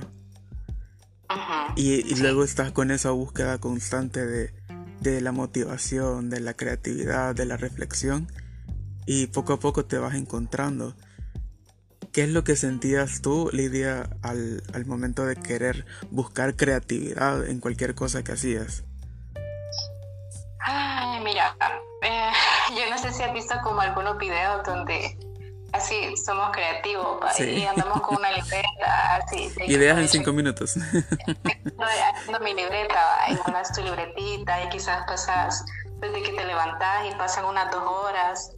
Y, 1.76 2.14
luego 2.16 2.44
estás 2.44 2.72
con 2.72 2.90
esa 2.90 3.10
búsqueda 3.10 3.58
constante 3.58 4.24
de, 4.24 4.54
de 5.00 5.20
la 5.20 5.32
motivación, 5.32 6.30
de 6.30 6.40
la 6.40 6.54
creatividad, 6.54 7.34
de 7.34 7.46
la 7.46 7.56
reflexión 7.56 8.28
y 9.06 9.26
poco 9.26 9.54
a 9.54 9.60
poco 9.60 9.84
te 9.84 9.98
vas 9.98 10.14
encontrando 10.14 10.94
¿Qué 12.16 12.22
es 12.22 12.30
lo 12.30 12.44
que 12.44 12.56
sentías 12.56 13.20
tú, 13.20 13.50
Lidia, 13.52 14.08
al, 14.22 14.86
momento 14.86 15.26
de 15.26 15.36
querer 15.36 15.84
buscar 16.10 16.56
creatividad 16.56 17.46
en 17.46 17.60
cualquier 17.60 17.94
cosa 17.94 18.24
que 18.24 18.32
hacías? 18.32 18.84
Ay, 20.60 21.20
mira, 21.22 21.54
eh, 22.00 22.30
yo 22.74 22.88
no 22.88 22.96
sé 22.96 23.12
si 23.12 23.22
has 23.22 23.34
visto 23.34 23.54
como 23.62 23.82
algunos 23.82 24.16
videos 24.16 24.64
donde 24.64 25.18
así 25.76 26.16
somos 26.16 26.50
creativos 26.50 27.18
y 27.40 27.64
andamos 27.64 28.00
con 28.00 28.16
una 28.16 28.32
libreta, 28.32 29.16
así. 29.16 29.52
Ideas 29.66 29.98
en 29.98 30.08
cinco 30.08 30.32
minutos. 30.32 30.76
Haciendo 32.16 32.40
mi 32.40 32.54
libreta, 32.54 32.98
y 33.28 33.72
tu 33.74 33.82
libretita 33.82 34.64
y 34.64 34.68
quizás 34.70 35.06
pasas 35.06 35.64
desde 36.00 36.22
que 36.22 36.32
te 36.32 36.44
levantas 36.44 37.06
y 37.10 37.14
pasan 37.16 37.44
unas 37.46 37.70
dos 37.70 37.82
horas 37.84 38.52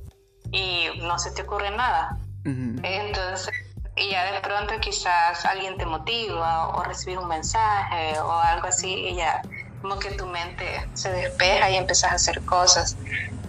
y 0.51 0.87
no 1.03 1.19
se 1.19 1.31
te 1.33 1.43
ocurre 1.43 1.71
nada. 1.71 2.19
Entonces, 2.45 3.53
y 3.97 4.11
ya 4.11 4.33
de 4.33 4.41
pronto 4.41 4.75
quizás 4.81 5.45
alguien 5.45 5.77
te 5.77 5.85
motiva 5.85 6.69
o, 6.69 6.83
recibir 6.85 7.19
un 7.19 7.29
mensaje 7.29 8.19
o 8.21 8.33
algo 8.33 8.69
así 8.69 8.89
y 8.89 9.17
ya 9.17 9.43
como 9.83 9.99
que 9.99 10.13
tu 10.13 10.27
mente 10.27 10.89
se 10.95 11.11
despeja 11.13 11.71
y 11.71 11.77
empiezas 11.77 12.13
a 12.13 12.15
hacer 12.15 12.41
cosas. 12.43 12.97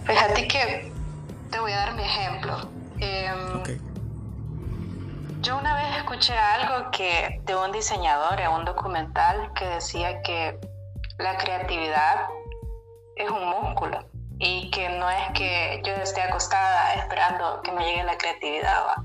Fíjate 0.04 0.48
que 0.48 0.92
te 1.50 1.60
voy 1.60 1.72
a 1.72 1.76
dar 1.76 1.94
mi 1.94 2.02
ejemplo. 2.02 2.79
Em, 3.00 3.62
yo 5.40 5.56
una 5.56 5.74
vez 5.74 5.96
escuché 5.96 6.36
algo 6.36 6.90
que 6.90 7.40
de 7.44 7.56
un 7.56 7.72
diseñador 7.72 8.38
en 8.40 8.50
un 8.50 8.64
documental 8.64 9.52
que 9.54 9.64
decía 9.64 10.20
que 10.22 10.58
la 11.18 11.36
creatividad 11.38 12.28
es 13.16 13.30
un 13.30 13.48
músculo 13.48 14.04
y 14.38 14.70
que 14.70 14.88
no 14.90 15.08
es 15.08 15.30
que 15.34 15.82
yo 15.84 15.94
esté 15.94 16.22
acostada 16.22 16.94
esperando 16.94 17.62
que 17.62 17.72
me 17.72 17.84
llegue 17.84 18.04
la 18.04 18.18
creatividad, 18.18 18.96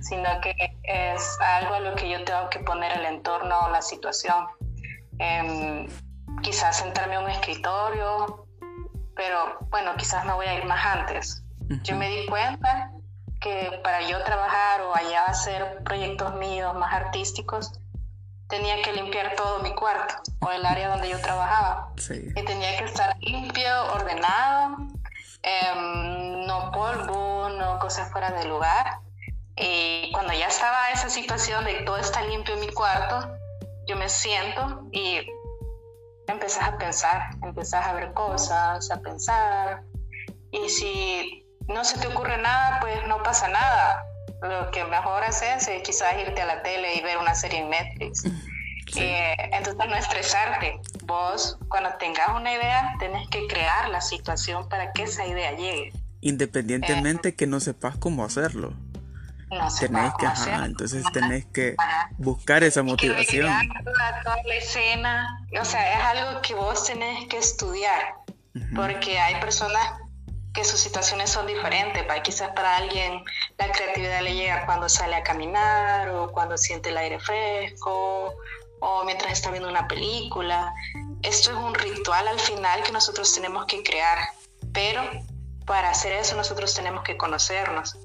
sino 0.00 0.40
que 0.40 0.54
es 0.82 1.38
algo 1.40 1.74
a 1.74 1.80
lo 1.80 1.94
que 1.94 2.10
yo 2.10 2.22
tengo 2.24 2.50
que 2.50 2.58
poner 2.60 2.92
el 2.98 3.06
entorno 3.06 3.60
o 3.66 3.70
la 3.70 3.80
situación. 3.80 4.46
Em, 5.18 5.88
quizás 6.42 6.78
sentarme 6.78 7.16
a 7.16 7.20
un 7.20 7.30
escritorio, 7.30 8.46
pero 9.14 9.58
bueno, 9.70 9.94
quizás 9.96 10.24
me 10.24 10.32
voy 10.34 10.46
a 10.46 10.58
ir 10.58 10.64
más 10.64 10.84
antes. 10.84 11.44
Yo 11.82 11.96
me 11.96 12.08
di 12.08 12.26
cuenta 12.26 12.91
que 13.42 13.80
para 13.82 14.08
yo 14.08 14.22
trabajar 14.22 14.82
o 14.82 14.94
allá 14.94 15.24
hacer 15.26 15.82
proyectos 15.84 16.34
míos 16.36 16.74
más 16.74 16.94
artísticos, 16.94 17.72
tenía 18.48 18.80
que 18.82 18.92
limpiar 18.92 19.34
todo 19.34 19.58
mi 19.60 19.74
cuarto 19.74 20.14
o 20.40 20.50
el 20.50 20.64
área 20.64 20.90
donde 20.90 21.08
yo 21.08 21.20
trabajaba. 21.20 21.92
Y 22.08 22.44
tenía 22.44 22.78
que 22.78 22.84
estar 22.84 23.16
limpio, 23.20 23.84
ordenado, 23.94 24.76
em, 25.42 26.46
no 26.46 26.70
polvo, 26.70 27.48
no 27.48 27.78
cosas 27.78 28.10
fuera 28.12 28.30
de 28.30 28.44
lugar. 28.44 28.98
Y 29.56 30.10
cuando 30.12 30.32
ya 30.32 30.46
estaba 30.46 30.90
esa 30.90 31.08
situación 31.08 31.64
de 31.64 31.82
todo 31.82 31.96
está 31.96 32.22
limpio 32.22 32.54
en 32.54 32.60
mi 32.60 32.68
cuarto, 32.68 33.36
yo 33.86 33.96
me 33.96 34.08
siento 34.08 34.86
y 34.92 35.26
empezás 36.28 36.68
a 36.68 36.78
pensar, 36.78 37.30
empezás 37.42 37.86
a 37.86 37.92
ver 37.94 38.12
cosas, 38.12 38.90
a 38.90 39.00
pensar. 39.00 39.82
Y 40.50 40.68
si 40.68 41.41
no 41.68 41.84
se 41.84 41.98
te 41.98 42.06
ocurre 42.08 42.38
nada, 42.38 42.80
pues 42.80 43.06
no 43.06 43.22
pasa 43.22 43.48
nada 43.48 44.04
lo 44.42 44.70
que 44.70 44.84
mejor 44.84 45.22
haces 45.22 45.68
es 45.68 45.82
quizás 45.82 46.14
irte 46.26 46.42
a 46.42 46.46
la 46.46 46.62
tele 46.62 46.96
y 46.96 47.02
ver 47.02 47.18
una 47.18 47.34
serie 47.34 47.60
en 47.60 47.70
Netflix. 47.70 48.24
Eh, 48.96 49.34
entonces 49.52 49.88
no 49.88 49.94
estresarte. 49.94 50.78
Vos 51.04 51.56
cuando 51.68 51.94
tengas 51.98 52.28
una 52.36 52.52
idea 52.52 52.94
tenés 52.98 53.26
que 53.30 53.46
crear 53.46 53.88
la 53.88 54.02
situación 54.02 54.68
para 54.68 54.92
que 54.92 55.04
esa 55.04 55.24
idea 55.24 55.52
llegue. 55.52 55.94
Independientemente 56.20 57.30
eh, 57.30 57.34
que 57.34 57.46
no 57.46 57.58
sepas 57.60 57.96
cómo 57.96 58.22
hacerlo. 58.22 58.74
No 59.48 59.68
tenés 59.80 60.12
que, 60.18 60.26
entonces 60.64 61.04
tenés 61.10 61.46
que 61.46 61.74
buscar 62.18 62.64
esa 62.64 62.82
motivación. 62.82 63.46
Toda, 63.82 64.22
toda, 64.24 64.36
la 64.44 64.54
escena, 64.56 65.46
o 65.58 65.64
sea, 65.64 66.14
es 66.14 66.18
algo 66.18 66.42
que 66.42 66.54
vos 66.54 66.84
tenés 66.84 67.28
que 67.28 67.38
estudiar, 67.38 68.16
porque 68.74 69.18
hay 69.18 69.40
personas 69.40 70.01
que 70.52 70.64
sus 70.64 70.80
situaciones 70.80 71.30
son 71.30 71.46
diferentes. 71.46 72.04
Para, 72.04 72.22
quizás 72.22 72.50
para 72.50 72.76
alguien 72.76 73.24
la 73.58 73.70
creatividad 73.72 74.22
le 74.22 74.34
llega 74.34 74.66
cuando 74.66 74.88
sale 74.88 75.16
a 75.16 75.22
caminar 75.22 76.10
o 76.10 76.30
cuando 76.32 76.58
siente 76.58 76.90
el 76.90 76.98
aire 76.98 77.18
fresco 77.18 78.34
o 78.80 79.04
mientras 79.04 79.32
está 79.32 79.50
viendo 79.50 79.68
una 79.68 79.86
película. 79.86 80.74
Esto 81.22 81.50
es 81.52 81.56
un 81.56 81.74
ritual 81.74 82.26
al 82.28 82.40
final 82.40 82.82
que 82.82 82.92
nosotros 82.92 83.32
tenemos 83.32 83.66
que 83.66 83.82
crear, 83.82 84.18
pero 84.72 85.02
para 85.66 85.90
hacer 85.90 86.12
eso 86.12 86.36
nosotros 86.36 86.74
tenemos 86.74 87.04
que 87.04 87.16
conocernos. 87.16 87.96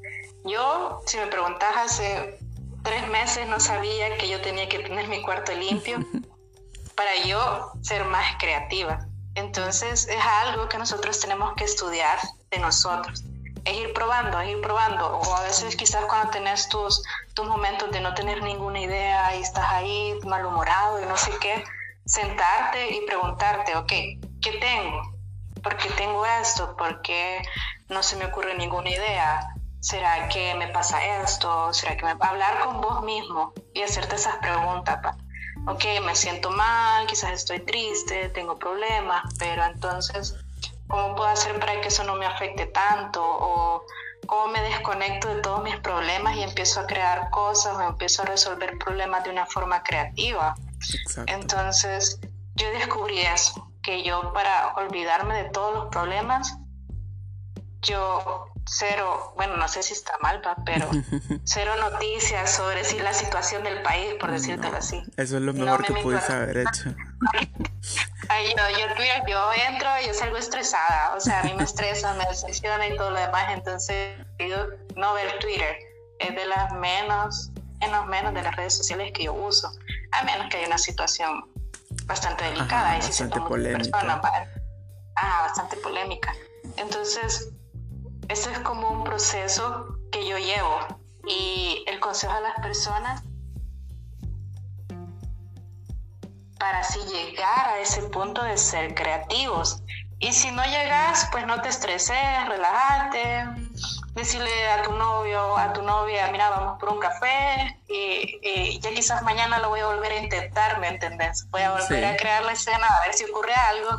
Yo, 0.45 1.01
si 1.05 1.17
me 1.17 1.27
preguntas 1.27 1.69
hace 1.75 2.39
tres 2.83 3.07
meses, 3.07 3.47
no 3.47 3.59
sabía 3.59 4.17
que 4.17 4.29
yo 4.29 4.39
tenía 4.41 4.69
que 4.69 4.79
tener 4.79 5.07
mi 5.07 5.21
cuarto 5.21 5.53
limpio 5.53 5.97
para 6.95 7.15
yo 7.25 7.71
ser 7.81 8.05
más 8.05 8.37
creativa. 8.37 9.07
Entonces 9.33 10.07
es 10.07 10.25
algo 10.25 10.69
que 10.69 10.77
nosotros 10.77 11.19
tenemos 11.19 11.53
que 11.55 11.63
estudiar 11.63 12.17
de 12.51 12.59
nosotros. 12.59 13.23
Es 13.65 13.77
ir 13.77 13.93
probando, 13.93 14.39
es 14.39 14.49
ir 14.49 14.61
probando. 14.61 15.17
O 15.17 15.35
a 15.35 15.43
veces 15.43 15.75
quizás 15.75 16.05
cuando 16.05 16.31
tenés 16.31 16.69
tus, 16.69 17.03
tus 17.33 17.47
momentos 17.47 17.91
de 17.91 18.01
no 18.01 18.13
tener 18.13 18.41
ninguna 18.41 18.79
idea 18.79 19.35
y 19.35 19.41
estás 19.41 19.65
ahí 19.69 20.17
malhumorado 20.25 21.01
y 21.01 21.05
no 21.05 21.17
sé 21.17 21.31
qué, 21.41 21.63
sentarte 22.05 22.95
y 22.95 23.05
preguntarte, 23.05 23.75
ok, 23.75 23.91
¿qué 24.41 24.57
tengo? 24.61 25.13
¿Por 25.61 25.75
qué 25.77 25.89
tengo 25.91 26.25
esto? 26.25 26.75
¿Por 26.77 27.01
qué 27.01 27.41
no 27.89 28.03
se 28.03 28.15
me 28.15 28.25
ocurre 28.25 28.57
ninguna 28.57 28.89
idea? 28.89 29.53
¿Será 29.81 30.29
que 30.29 30.55
me 30.55 30.69
pasa 30.69 31.21
esto? 31.23 31.73
¿Será 31.73 31.97
que 31.97 32.05
me... 32.05 32.11
Hablar 32.11 32.59
con 32.63 32.81
vos 32.81 33.03
mismo 33.03 33.53
y 33.73 33.81
hacerte 33.81 34.15
esas 34.15 34.37
preguntas. 34.37 34.99
Pa. 35.03 35.17
Ok, 35.67 35.83
me 36.05 36.15
siento 36.15 36.49
mal, 36.49 37.05
quizás 37.07 37.31
estoy 37.31 37.59
triste, 37.59 38.29
tengo 38.29 38.57
problemas, 38.57 39.23
pero 39.37 39.65
entonces 39.65 40.33
¿Cómo 40.87 41.15
puedo 41.15 41.29
hacer 41.29 41.59
para 41.59 41.79
que 41.81 41.89
eso 41.89 42.03
no 42.03 42.15
me 42.15 42.25
afecte 42.25 42.65
tanto? 42.67 43.21
¿O 43.23 43.83
cómo 44.25 44.47
me 44.47 44.61
desconecto 44.61 45.33
de 45.33 45.41
todos 45.41 45.63
mis 45.63 45.75
problemas 45.77 46.35
y 46.35 46.43
empiezo 46.43 46.79
a 46.81 46.87
crear 46.87 47.29
cosas 47.29 47.75
o 47.75 47.81
empiezo 47.81 48.23
a 48.23 48.25
resolver 48.25 48.77
problemas 48.77 49.23
de 49.23 49.31
una 49.31 49.45
forma 49.45 49.83
creativa? 49.83 50.55
Entonces, 51.27 52.19
yo 52.55 52.69
descubrí 52.71 53.19
eso, 53.19 53.69
que 53.83 54.03
yo 54.03 54.33
para 54.33 54.73
olvidarme 54.75 55.43
de 55.43 55.49
todos 55.49 55.73
los 55.75 55.85
problemas 55.87 56.57
yo 57.81 58.47
cero, 58.67 59.33
bueno, 59.35 59.57
no 59.57 59.67
sé 59.67 59.81
si 59.81 59.93
está 59.93 60.17
mal, 60.19 60.41
pero 60.65 60.89
cero 61.43 61.73
noticias 61.79 62.51
sobre 62.51 62.83
si 62.83 62.99
la 62.99 63.13
situación 63.13 63.63
del 63.63 63.81
país, 63.81 64.15
por 64.19 64.31
decírtelo 64.31 64.77
así. 64.77 65.01
Eso 65.17 65.37
es 65.37 65.43
lo 65.43 65.53
mejor 65.53 65.83
que 65.85 65.93
pudiste 65.93 66.33
haber 66.33 66.57
hecho. 66.59 66.93
Ay, 68.29 68.53
yo, 68.55 68.79
yo, 68.79 69.27
yo 69.27 69.53
entro, 69.69 69.89
yo 70.05 70.13
salgo 70.13 70.37
estresada, 70.37 71.15
o 71.15 71.19
sea, 71.19 71.39
a 71.39 71.43
mí 71.43 71.53
me 71.55 71.63
estresa, 71.63 72.13
me 72.15 72.25
decepciona 72.25 72.87
y 72.87 72.97
todo 72.97 73.11
lo 73.11 73.19
demás, 73.19 73.45
entonces 73.51 74.17
yo 74.37 74.67
no 74.95 75.13
ver 75.13 75.39
Twitter, 75.39 75.77
es 76.19 76.35
de 76.35 76.45
las 76.45 76.73
menos, 76.73 77.51
menos, 77.79 78.05
menos 78.07 78.33
de 78.33 78.41
las 78.41 78.55
redes 78.55 78.75
sociales 78.75 79.11
que 79.13 79.23
yo 79.23 79.33
uso, 79.33 79.71
a 80.11 80.23
menos 80.23 80.47
que 80.49 80.57
haya 80.57 80.67
una 80.67 80.77
situación 80.77 81.49
bastante 82.05 82.43
delicada, 82.45 82.97
y 82.97 83.01
bastante 83.01 83.39
polémica. 83.39 83.99
ah, 85.15 85.41
bastante 85.47 85.77
polémica. 85.77 86.33
Entonces, 86.75 87.49
eso 88.29 88.49
es 88.49 88.59
como 88.59 88.89
un 88.89 89.03
proceso 89.03 89.97
que 90.11 90.27
yo 90.27 90.37
llevo 90.37 90.79
y 91.25 91.83
el 91.87 91.99
consejo 91.99 92.33
a 92.33 92.41
las 92.41 92.55
personas 92.61 93.21
para 96.59 96.79
así 96.79 96.99
llegar 97.05 97.67
a 97.67 97.79
ese 97.79 98.01
punto 98.03 98.43
de 98.43 98.57
ser 98.57 98.95
creativos. 98.95 99.81
Y 100.19 100.33
si 100.33 100.49
no 100.51 100.63
llegas, 100.63 101.27
pues 101.31 101.45
no 101.45 101.61
te 101.61 101.69
estreses, 101.69 102.17
relájate, 102.47 103.45
decirle 104.15 104.67
a 104.69 104.81
tu 104.81 104.91
novio, 104.93 105.55
a 105.57 105.71
tu 105.73 105.83
novia, 105.83 106.27
mira, 106.31 106.49
vamos 106.49 106.79
por 106.79 106.89
un 106.89 106.99
café 106.99 107.79
y, 107.87 108.79
ya 108.79 108.89
quizás 108.89 109.21
mañana 109.21 109.59
lo 109.59 109.69
voy 109.69 109.81
a 109.81 109.85
volver 109.85 110.11
a 110.13 110.17
intentar, 110.17 110.79
¿me 110.79 110.87
entendés? 110.87 111.47
Voy 111.51 111.61
a 111.61 111.71
volver 111.71 112.03
a 112.03 112.17
crear 112.17 112.43
la 112.43 112.53
escena, 112.53 112.87
a 112.87 113.05
ver 113.05 113.13
si 113.13 113.25
ocurre 113.25 113.53
algo 113.53 113.97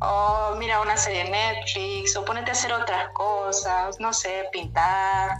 o 0.00 0.54
mira 0.58 0.80
una 0.80 0.96
serie 0.96 1.24
de 1.24 1.30
Netflix, 1.30 2.16
o 2.16 2.24
ponete 2.24 2.50
a 2.50 2.52
hacer 2.52 2.72
otras 2.72 3.08
cosas, 3.12 3.98
no 4.00 4.12
sé, 4.12 4.44
pintar, 4.52 5.38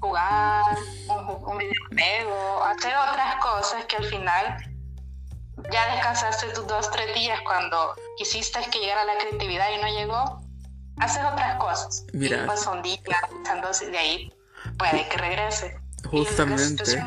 jugar, 0.00 0.64
un, 1.08 1.58
videojuego, 1.58 2.64
hacer 2.64 2.94
otras 2.96 3.36
cosas 3.36 3.84
que 3.86 3.96
al 3.96 4.04
final 4.04 4.56
ya 5.72 5.94
descansaste 5.94 6.48
tus 6.52 6.66
dos, 6.66 6.90
tres 6.90 7.14
días 7.14 7.40
cuando 7.44 7.94
quisiste 8.16 8.60
que 8.70 8.78
llegara 8.78 9.04
la 9.04 9.18
creatividad 9.18 9.70
y 9.76 9.78
no 9.80 9.88
llegó, 9.88 10.40
haces 10.98 11.24
otras 11.24 11.56
cosas. 11.56 12.04
Mira. 12.12 12.44
Y 12.44 12.46
pasó 12.46 12.72
un 12.72 12.82
día, 12.82 12.98
de 13.90 13.98
ahí 13.98 14.32
puede 14.78 15.08
que 15.08 15.16
regrese. 15.16 15.76
Justamente. 16.10 16.84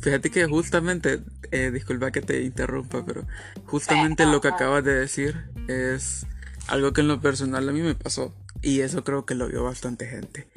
Fíjate 0.00 0.30
que 0.30 0.46
justamente, 0.46 1.20
eh, 1.50 1.70
disculpa 1.72 2.10
que 2.10 2.22
te 2.22 2.42
interrumpa, 2.42 3.04
pero 3.04 3.26
justamente 3.66 4.26
lo 4.26 4.40
que 4.40 4.48
acabas 4.48 4.84
de 4.84 4.94
decir 4.94 5.36
es 5.68 6.26
algo 6.68 6.92
que 6.92 7.00
en 7.00 7.08
lo 7.08 7.20
personal 7.20 7.68
a 7.68 7.72
mí 7.72 7.82
me 7.82 7.94
pasó 7.94 8.34
y 8.62 8.80
eso 8.80 9.04
creo 9.04 9.26
que 9.26 9.34
lo 9.34 9.48
vio 9.48 9.64
bastante 9.64 10.06
gente. 10.06 10.48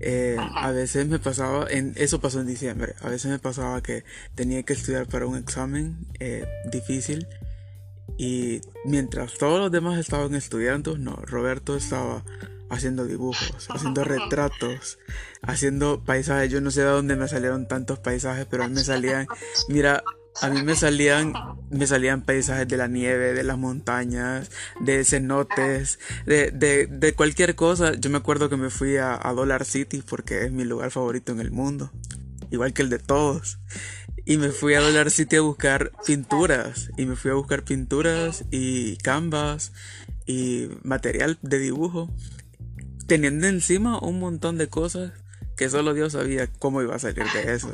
Eh, 0.00 0.36
a 0.38 0.70
veces 0.72 1.06
me 1.06 1.18
pasaba, 1.18 1.66
en, 1.70 1.94
eso 1.96 2.20
pasó 2.20 2.40
en 2.40 2.46
diciembre, 2.46 2.94
a 3.00 3.08
veces 3.08 3.30
me 3.30 3.38
pasaba 3.38 3.82
que 3.82 4.04
tenía 4.34 4.62
que 4.62 4.74
estudiar 4.74 5.06
para 5.06 5.26
un 5.26 5.38
examen 5.38 5.96
eh, 6.20 6.46
difícil 6.70 7.26
y 8.18 8.60
mientras 8.84 9.34
todos 9.34 9.58
los 9.58 9.72
demás 9.72 9.98
estaban 9.98 10.34
estudiando, 10.34 10.98
no, 10.98 11.16
Roberto 11.16 11.76
estaba 11.76 12.22
haciendo 12.68 13.06
dibujos, 13.06 13.68
haciendo 13.70 14.04
retratos, 14.04 14.98
haciendo 15.42 16.02
paisajes. 16.04 16.50
Yo 16.50 16.60
no 16.60 16.70
sé 16.70 16.80
de 16.80 16.88
dónde 16.88 17.16
me 17.16 17.28
salieron 17.28 17.68
tantos 17.68 17.98
paisajes, 17.98 18.46
pero 18.50 18.64
a 18.64 18.68
mí 18.68 18.74
me 18.74 18.84
salían, 18.84 19.26
mira, 19.68 20.02
a 20.42 20.48
mí 20.50 20.62
me 20.62 20.74
salían, 20.74 21.32
me 21.70 21.86
salían 21.86 22.22
paisajes 22.22 22.68
de 22.68 22.76
la 22.76 22.88
nieve, 22.88 23.32
de 23.32 23.42
las 23.42 23.58
montañas, 23.58 24.50
de 24.80 25.04
cenotes, 25.04 25.98
de, 26.26 26.50
de, 26.50 26.86
de 26.86 27.14
cualquier 27.14 27.54
cosa. 27.54 27.94
Yo 27.94 28.10
me 28.10 28.18
acuerdo 28.18 28.48
que 28.48 28.56
me 28.56 28.70
fui 28.70 28.96
a, 28.96 29.18
a 29.20 29.32
Dollar 29.32 29.64
City 29.64 30.02
porque 30.06 30.44
es 30.44 30.52
mi 30.52 30.64
lugar 30.64 30.90
favorito 30.90 31.32
en 31.32 31.40
el 31.40 31.50
mundo, 31.50 31.90
igual 32.50 32.72
que 32.72 32.82
el 32.82 32.90
de 32.90 32.98
todos. 32.98 33.58
Y 34.24 34.38
me 34.38 34.48
fui 34.48 34.74
a 34.74 34.80
Dollar 34.80 35.10
City 35.10 35.36
a 35.36 35.40
buscar 35.40 35.92
pinturas. 36.04 36.90
Y 36.96 37.06
me 37.06 37.14
fui 37.14 37.30
a 37.30 37.34
buscar 37.34 37.62
pinturas 37.62 38.44
y 38.50 38.96
canvas 38.96 39.72
y 40.26 40.68
material 40.82 41.38
de 41.42 41.60
dibujo 41.60 42.12
teniendo 43.06 43.46
encima 43.46 43.98
un 44.00 44.18
montón 44.18 44.58
de 44.58 44.68
cosas 44.68 45.12
que 45.56 45.70
solo 45.70 45.94
Dios 45.94 46.12
sabía 46.12 46.48
cómo 46.58 46.82
iba 46.82 46.96
a 46.96 46.98
salir 46.98 47.24
de 47.32 47.54
eso. 47.54 47.72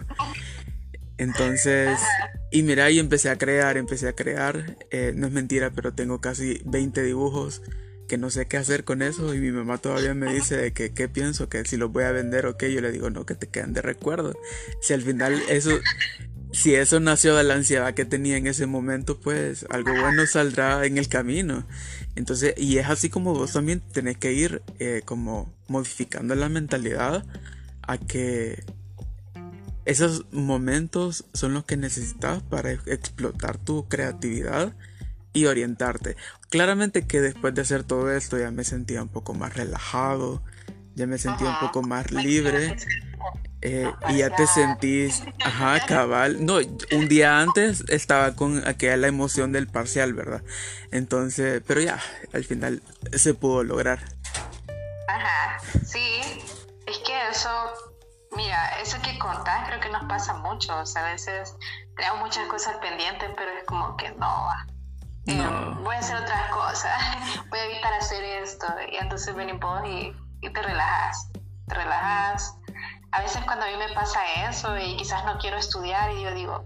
Entonces, 1.17 1.99
y 2.53 2.62
mira, 2.62 2.91
y 2.91 2.99
empecé 2.99 3.31
a 3.31 3.38
crear, 3.38 3.77
empecé 3.77 4.09
a 4.09 4.12
crear. 4.12 4.77
Eh, 4.91 5.12
no 5.17 5.27
es 5.27 5.33
mentira, 5.33 5.71
pero 5.71 5.95
tengo 5.95 6.21
casi 6.21 6.61
20 6.67 7.03
dibujos 7.03 7.62
que 8.09 8.19
no 8.19 8.29
sé 8.29 8.47
qué 8.47 8.59
hacer 8.59 8.85
con 8.85 9.01
eso 9.01 9.35
y 9.35 9.38
mi 9.38 9.51
mamá 9.53 9.79
todavía 9.79 10.12
me 10.12 10.31
dice 10.35 10.57
de 10.57 10.73
que 10.75 10.93
qué 10.93 11.09
pienso, 11.09 11.49
que 11.49 11.65
si 11.65 11.79
los 11.79 11.91
voy 11.91 12.05
a 12.05 12.12
vender 12.12 12.45
o 12.45 12.59
qué, 12.59 12.71
yo 12.71 12.83
le 12.83 12.93
digo 12.93 13.09
no, 13.09 13.25
que 13.25 13.35
te 13.35 13.49
quedan 13.49 13.73
de 13.73 13.81
recuerdo. 13.81 14.35
Si 14.83 14.93
al 14.93 15.01
final 15.01 15.41
eso, 15.49 15.71
si 16.53 16.75
eso 16.75 17.01
nació 17.01 17.35
de 17.37 17.45
la 17.45 17.55
ansiedad 17.55 17.95
que 17.95 18.05
tenía 18.05 18.37
en 18.37 18.47
ese 18.47 18.67
momento, 18.67 19.19
pues 19.19 19.65
algo 19.71 19.99
bueno 19.99 20.27
saldrá 20.27 20.85
en 20.85 20.99
el 20.99 21.09
camino. 21.09 21.67
Entonces, 22.15 22.53
y 22.59 22.77
es 22.77 22.91
así 22.91 23.09
como 23.09 23.33
vos 23.33 23.55
también 23.55 23.81
tenés 23.81 24.19
que 24.19 24.35
ir 24.35 24.61
eh, 24.79 25.01
como 25.07 25.55
modificando 25.69 26.35
la 26.35 26.51
mentalidad 26.51 27.25
a 27.81 27.97
que 27.97 28.62
esos 29.85 30.33
momentos 30.33 31.25
son 31.33 31.55
los 31.55 31.64
que 31.64 31.77
necesitas 31.77 32.42
para 32.42 32.71
explotar 32.73 33.59
tu 33.59 33.88
creatividad 33.88 34.75
y 35.33 35.47
orientarte. 35.47 36.16
Claramente 36.51 37.07
que 37.07 37.21
después 37.21 37.55
de 37.55 37.62
hacer 37.62 37.85
todo 37.85 38.12
esto 38.12 38.38
ya 38.38 38.51
me 38.51 38.64
sentía 38.64 39.03
un 39.03 39.09
poco 39.09 39.35
más 39.35 39.55
relajado, 39.55 40.42
ya 40.95 41.07
me 41.07 41.18
sentía 41.18 41.49
un 41.49 41.61
poco 41.61 41.83
más 41.83 42.11
libre 42.11 42.77
eh, 43.62 43.90
y 44.09 44.18
ya 44.18 44.31
te 44.31 44.47
sentís, 44.47 45.23
ajá, 45.45 45.87
cabal. 45.87 46.45
No, 46.45 46.59
un 46.92 47.09
día 47.09 47.40
antes 47.40 47.85
estaba 47.88 48.35
con 48.35 48.66
aquella 48.66 49.07
emoción 49.07 49.53
del 49.53 49.68
parcial, 49.68 50.12
¿verdad? 50.14 50.42
Entonces, 50.90 51.62
pero 51.66 51.81
ya, 51.81 52.01
al 52.33 52.45
final 52.45 52.83
se 53.12 53.35
pudo 53.35 53.62
lograr. 53.62 54.01
Ajá, 55.09 55.59
sí, 55.87 56.21
es 56.87 56.99
que 56.99 57.29
eso, 57.31 57.49
mira, 58.37 58.81
eso 58.81 59.01
que 59.03 59.18
contás 59.18 59.66
creo 59.68 59.81
que 59.81 59.88
nos 59.88 60.05
pasa 60.05 60.35
mucho. 60.35 60.77
O 60.79 60.87
sea, 60.87 61.07
a 61.07 61.12
veces 61.12 61.57
tenemos 61.97 62.21
muchas 62.21 62.47
cosas 62.49 62.77
pendientes, 62.79 63.31
pero 63.37 63.51
es 63.51 63.64
como 63.64 63.97
que 63.97 64.11
no, 64.12 64.49
eh, 65.27 65.35
no. 65.35 65.77
voy 65.83 65.97
a 65.97 65.99
hacer 65.99 66.16
otras 66.16 66.51
cosas, 66.51 67.01
voy 67.51 67.59
a 67.59 67.64
evitar 67.64 67.92
hacer 67.95 68.23
esto. 68.23 68.66
Y 68.90 68.97
entonces 68.97 69.35
venimos 69.35 69.61
vos 69.61 69.83
y, 69.87 70.16
y 70.40 70.53
te 70.53 70.62
relajas, 70.62 71.29
te 71.68 71.75
relajas 71.75 72.57
a 73.12 73.21
veces 73.21 73.42
cuando 73.45 73.66
a 73.66 73.68
mí 73.68 73.77
me 73.77 73.92
pasa 73.95 74.21
eso 74.49 74.77
y 74.79 74.97
quizás 74.97 75.25
no 75.25 75.38
quiero 75.38 75.59
estudiar 75.59 76.11
y 76.12 76.23
yo 76.23 76.35
digo, 76.35 76.64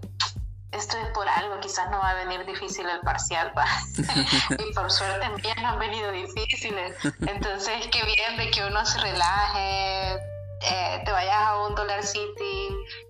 esto 0.71 0.97
es 0.97 1.07
por 1.09 1.27
algo, 1.27 1.59
quizás 1.59 1.89
no 1.91 1.99
va 1.99 2.11
a 2.11 2.13
venir 2.13 2.45
difícil 2.45 2.87
el 2.87 3.01
parcial, 3.01 3.51
y 4.57 4.73
por 4.73 4.89
suerte 4.89 5.27
bien 5.41 5.55
no 5.61 5.69
han 5.69 5.79
venido 5.79 6.11
difíciles. 6.11 6.95
Entonces, 7.27 7.87
qué 7.91 8.03
bien 8.05 8.37
de 8.37 8.49
que 8.51 8.65
uno 8.65 8.85
se 8.85 8.97
relaje, 8.99 10.19
eh, 10.61 11.01
te 11.05 11.11
vayas 11.11 11.35
a 11.35 11.67
un 11.67 11.75
Dollar 11.75 12.03
City 12.03 12.69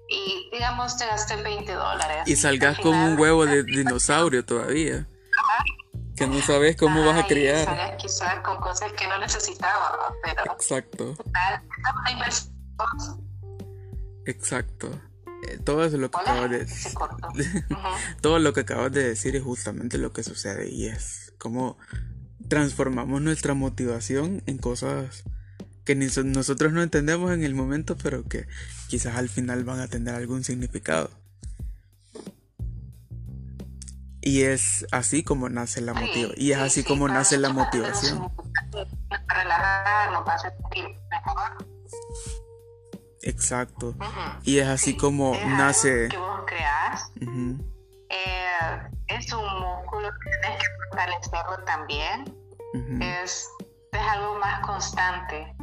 y 0.09 0.49
digamos 0.51 0.97
te 0.97 1.05
gastes 1.05 1.41
20 1.43 1.71
dólares. 1.71 2.23
Y 2.25 2.35
salgas 2.35 2.79
con 2.79 2.95
un 2.95 3.19
huevo 3.19 3.45
de 3.45 3.63
dinosaurio 3.63 4.43
todavía. 4.45 5.07
Que 6.15 6.25
no 6.25 6.41
sabes 6.41 6.75
cómo 6.75 7.05
vas 7.05 7.23
a 7.23 7.27
criar. 7.27 7.65
Salgas 7.65 7.95
quizás 8.01 8.39
con 8.39 8.57
cosas 8.59 8.91
que 8.93 9.07
no 9.07 9.19
necesitaba, 9.19 10.13
pero... 10.23 10.51
Exacto. 10.53 11.15
Exacto. 14.25 14.89
Eh, 15.43 15.59
todo 15.63 15.85
eso 15.85 15.97
lo 15.97 16.09
que 16.09 16.17
acabas 16.17 16.49
de 16.49 16.65
todo 18.21 18.39
lo 18.39 18.53
que 18.53 18.61
acabas 18.61 18.91
de 18.91 19.03
decir 19.03 19.35
es 19.35 19.43
justamente 19.43 19.99
lo 19.99 20.11
que 20.11 20.23
sucede 20.23 20.67
y 20.69 20.87
es 20.87 21.33
como 21.37 21.77
transformamos 22.49 23.21
nuestra 23.21 23.53
motivación 23.53 24.41
en 24.47 24.57
cosas 24.57 25.23
que 25.87 25.95
ni 25.95 26.07
nosotros 26.25 26.73
no 26.73 26.83
entendemos 26.83 27.31
en 27.31 27.45
el 27.45 27.55
momento, 27.55 27.95
pero 27.95 28.27
que 28.27 28.45
quizás 28.89 29.15
al 29.15 29.29
final 29.29 29.63
van 29.63 29.79
a 29.79 29.87
tener 29.87 30.13
algún 30.13 30.43
significado. 30.43 31.09
Y 34.21 34.43
es 34.43 34.85
así 34.91 35.23
como 35.23 35.47
nace 35.47 35.79
la 35.79 35.93
motivación. 35.93 36.33
Y 36.35 36.51
es 36.51 36.57
así 36.59 36.83
como 36.83 37.07
nace 37.07 37.37
la 37.37 37.53
motivación. 37.53 38.29
Exacto. 43.21 43.95
Y 44.43 44.57
es 44.59 44.67
así 44.67 44.97
como 44.97 45.37
nace. 45.45 46.09
Que 46.09 46.17
vos 46.17 46.41
creas. 46.45 47.11
Eh, 48.09 48.89
es 49.07 49.31
un 49.31 49.45
músculo 49.45 50.09
que 50.21 50.31
tienes 50.41 50.59
que 50.59 50.67
fortalecerlo 50.89 51.63
también. 51.65 52.25
es, 53.01 53.47
es, 53.93 54.01
algo 54.01 54.37
más 54.39 54.59
constante. 54.65 55.55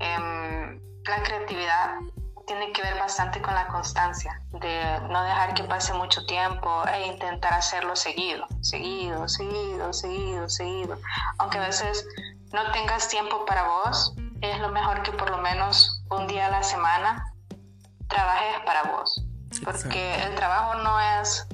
Em, 0.00 0.80
la 1.04 1.22
creatividad 1.22 1.98
tiene 2.46 2.72
que 2.72 2.82
ver 2.82 2.98
bastante 2.98 3.42
con 3.42 3.54
la 3.54 3.66
constancia, 3.68 4.40
de 4.52 5.00
no 5.10 5.22
dejar 5.22 5.54
que 5.54 5.64
pase 5.64 5.92
mucho 5.92 6.24
tiempo 6.26 6.82
e 6.86 7.06
intentar 7.06 7.52
hacerlo 7.52 7.94
seguido, 7.94 8.46
seguido, 8.62 9.28
seguido, 9.28 9.92
seguido, 9.92 10.48
seguido. 10.48 10.98
Aunque 11.38 11.58
a 11.58 11.66
veces 11.66 12.06
no 12.52 12.72
tengas 12.72 13.08
tiempo 13.08 13.44
para 13.44 13.64
vos, 13.64 14.14
es 14.40 14.58
lo 14.60 14.70
mejor 14.70 15.02
que 15.02 15.12
por 15.12 15.30
lo 15.30 15.38
menos 15.38 16.02
un 16.10 16.26
día 16.26 16.46
a 16.46 16.50
la 16.50 16.62
semana 16.62 17.32
trabajes 18.08 18.60
para 18.64 18.82
vos. 18.84 19.22
Porque 19.64 20.22
el 20.22 20.34
trabajo 20.34 20.74
no 20.76 20.98
es 21.00 21.46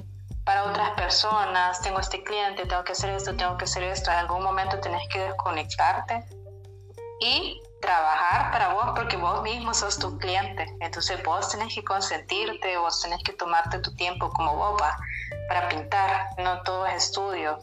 para 0.45 0.63
otras 0.63 0.91
personas, 0.91 1.81
tengo 1.81 1.99
este 1.99 2.23
cliente, 2.23 2.65
tengo 2.65 2.83
que 2.83 2.93
hacer 2.93 3.09
esto, 3.09 3.35
tengo 3.35 3.57
que 3.57 3.65
hacer 3.65 3.83
esto. 3.83 4.11
En 4.11 4.17
algún 4.17 4.43
momento 4.43 4.79
tenés 4.79 5.07
que 5.09 5.19
desconectarte 5.19 6.23
y 7.19 7.61
trabajar 7.85 8.51
para 8.51 8.73
vos 8.73 8.93
porque 8.95 9.15
vos 9.15 9.43
mismo 9.43 9.73
sos 9.73 9.99
tu 9.99 10.17
cliente. 10.17 10.65
Entonces 10.79 11.21
vos 11.23 11.49
tenés 11.49 11.73
que 11.73 11.83
consentirte, 11.83 12.77
vos 12.77 13.01
tenés 13.01 13.21
que 13.23 13.33
tomarte 13.33 13.79
tu 13.79 13.95
tiempo 13.95 14.29
como 14.31 14.55
boba 14.55 14.97
para 15.47 15.69
pintar. 15.69 16.29
No 16.39 16.61
todo 16.63 16.87
es 16.87 17.05
estudio. 17.05 17.59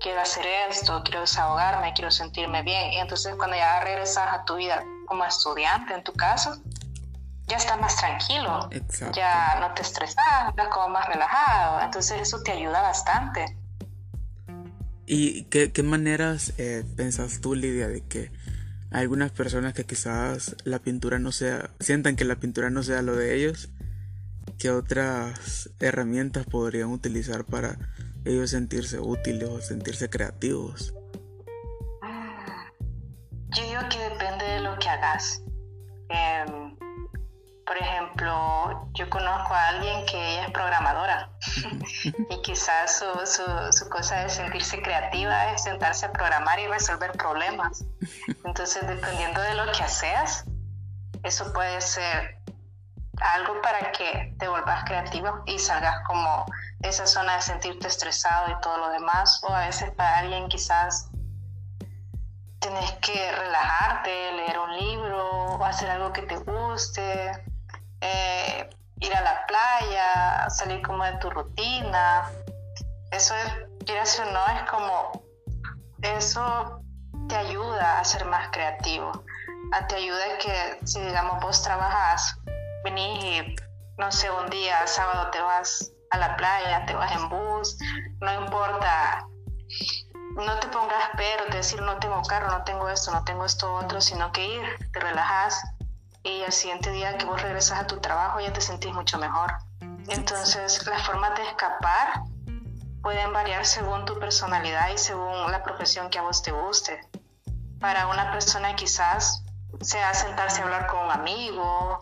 Quiero 0.00 0.20
hacer 0.20 0.46
esto, 0.70 1.02
quiero 1.04 1.20
desahogarme, 1.20 1.92
quiero 1.92 2.10
sentirme 2.10 2.62
bien. 2.62 2.92
Y 2.92 2.98
entonces 2.98 3.34
cuando 3.36 3.56
ya 3.56 3.80
regresas 3.80 4.32
a 4.32 4.44
tu 4.44 4.56
vida 4.56 4.82
como 5.06 5.24
estudiante, 5.24 5.92
en 5.92 6.02
tu 6.02 6.12
caso, 6.12 6.56
ya 7.46 7.56
estás 7.56 7.80
más 7.80 7.96
tranquilo, 7.96 8.68
ya 9.12 9.58
no 9.60 9.72
te 9.74 9.82
estresas, 9.82 10.48
estás 10.48 10.68
como 10.68 10.88
más 10.90 11.08
relajado, 11.08 11.80
entonces 11.80 12.20
eso 12.20 12.42
te 12.42 12.52
ayuda 12.52 12.82
bastante. 12.82 13.56
¿Y 15.06 15.44
qué, 15.44 15.72
qué 15.72 15.82
maneras 15.82 16.52
eh, 16.58 16.84
pensas 16.94 17.40
tú, 17.40 17.54
Lidia, 17.54 17.88
de 17.88 18.06
que 18.06 18.30
algunas 18.90 19.30
personas 19.30 19.74
que 19.74 19.84
quizás 19.84 20.56
la 20.64 20.78
pintura 20.78 21.18
no 21.18 21.32
sea, 21.32 21.70
sientan 21.80 22.16
que 22.16 22.24
la 22.24 22.36
pintura 22.36 22.70
no 22.70 22.82
sea 22.82 23.02
lo 23.02 23.16
de 23.16 23.36
ellos, 23.36 23.70
¿qué 24.58 24.70
otras 24.70 25.70
herramientas 25.80 26.46
podrían 26.46 26.88
utilizar 26.90 27.44
para 27.44 27.78
ellos 28.24 28.50
sentirse 28.50 28.98
útiles 28.98 29.48
o 29.48 29.60
sentirse 29.60 30.08
creativos? 30.08 30.94
Ah, 32.02 32.72
yo 33.56 33.62
digo 33.62 33.80
que 33.90 33.98
depende 33.98 34.44
de 34.44 34.60
lo 34.60 34.78
que 34.78 34.88
hagas. 34.88 35.42
Em, 36.08 36.76
por 37.68 37.76
ejemplo, 37.76 38.88
yo 38.94 39.10
conozco 39.10 39.52
a 39.52 39.68
alguien 39.68 40.06
que 40.06 40.16
ella 40.16 40.46
es 40.46 40.50
programadora 40.52 41.28
y 42.30 42.40
quizás 42.40 42.98
su, 42.98 43.70
su, 43.70 43.88
cosa 43.90 44.20
de 44.20 44.30
sentirse 44.30 44.80
creativa 44.80 45.52
es 45.52 45.64
sentarse 45.64 46.06
a 46.06 46.12
programar 46.12 46.58
y 46.58 46.66
resolver 46.66 47.12
problemas. 47.12 47.84
Entonces, 48.42 48.86
dependiendo 48.86 49.42
de 49.42 49.54
lo 49.54 49.70
que 49.70 49.82
haces, 49.82 50.46
eso 51.22 51.52
puede 51.52 51.78
ser 51.82 52.38
algo 53.20 53.60
para 53.60 53.92
que 53.92 54.34
te 54.38 54.48
vuelvas 54.48 54.84
creativo 54.84 55.42
y 55.44 55.58
salgas 55.58 55.96
como 56.06 56.46
de 56.78 56.88
esa 56.88 57.06
zona 57.06 57.34
de 57.34 57.42
sentirte 57.42 57.86
estresado 57.86 58.50
y 58.50 58.60
todo 58.62 58.78
lo 58.78 58.90
demás. 58.90 59.42
O 59.44 59.52
a 59.52 59.66
veces 59.66 59.90
para 59.90 60.20
alguien 60.20 60.48
quizás 60.48 61.10
tenés 62.60 62.92
que 63.02 63.30
relajarte, 63.30 64.32
leer 64.32 64.58
un 64.58 64.74
libro 64.74 65.28
o 65.56 65.64
hacer 65.66 65.90
algo 65.90 66.14
que 66.14 66.22
te 66.22 66.36
guste 66.38 67.44
eh, 68.00 68.70
ir 69.00 69.14
a 69.14 69.20
la 69.20 69.46
playa, 69.46 70.50
salir 70.50 70.82
como 70.82 71.04
de 71.04 71.16
tu 71.18 71.30
rutina. 71.30 72.30
Eso 73.10 73.34
es, 73.34 73.52
quieras 73.84 74.18
o 74.20 74.24
no, 74.30 74.46
es 74.48 74.70
como, 74.70 75.22
eso 76.02 76.80
te 77.28 77.36
ayuda 77.36 78.00
a 78.00 78.04
ser 78.04 78.24
más 78.26 78.48
creativo. 78.50 79.12
A 79.72 79.86
te 79.86 79.96
ayuda 79.96 80.38
que 80.38 80.86
si 80.86 81.00
digamos 81.00 81.42
vos 81.42 81.62
trabajas, 81.62 82.36
venís 82.84 83.24
y 83.24 83.56
no 83.98 84.10
sé, 84.12 84.30
un 84.30 84.48
día, 84.48 84.86
sábado 84.86 85.30
te 85.30 85.40
vas 85.40 85.92
a 86.10 86.18
la 86.18 86.36
playa, 86.36 86.86
te 86.86 86.94
vas 86.94 87.12
en 87.12 87.28
bus, 87.28 87.76
no 88.20 88.44
importa, 88.44 89.26
no 90.36 90.58
te 90.60 90.68
pongas 90.68 91.10
pero, 91.16 91.44
decir 91.50 91.82
no 91.82 91.98
tengo 91.98 92.22
carro, 92.22 92.48
no 92.50 92.64
tengo 92.64 92.88
esto, 92.88 93.10
no 93.10 93.24
tengo 93.24 93.44
esto 93.44 93.74
otro, 93.74 94.00
sino 94.00 94.30
que 94.32 94.46
ir, 94.46 94.62
te 94.92 95.00
relajas, 95.00 95.60
y 96.28 96.44
al 96.44 96.52
siguiente 96.52 96.90
día 96.90 97.16
que 97.16 97.24
vos 97.24 97.40
regresas 97.40 97.80
a 97.80 97.86
tu 97.86 97.98
trabajo 98.00 98.40
ya 98.40 98.52
te 98.52 98.60
sentís 98.60 98.92
mucho 98.92 99.18
mejor. 99.18 99.52
Entonces, 100.08 100.86
las 100.86 101.06
formas 101.06 101.36
de 101.36 101.42
escapar 101.42 102.22
pueden 103.02 103.32
variar 103.32 103.64
según 103.64 104.04
tu 104.04 104.18
personalidad 104.18 104.90
y 104.90 104.98
según 104.98 105.50
la 105.50 105.62
profesión 105.62 106.10
que 106.10 106.18
a 106.18 106.22
vos 106.22 106.42
te 106.42 106.52
guste. 106.52 107.00
Para 107.80 108.06
una 108.08 108.30
persona 108.32 108.74
quizás 108.76 109.42
sea 109.80 110.12
sentarse 110.12 110.60
a 110.60 110.64
hablar 110.64 110.86
con 110.88 111.00
un 111.04 111.10
amigo 111.10 111.98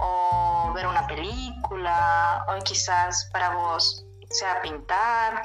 o 0.00 0.72
ver 0.74 0.86
una 0.86 1.06
película 1.06 2.44
o 2.48 2.62
quizás 2.64 3.28
para 3.32 3.50
vos 3.50 4.04
sea 4.30 4.60
pintar 4.62 5.42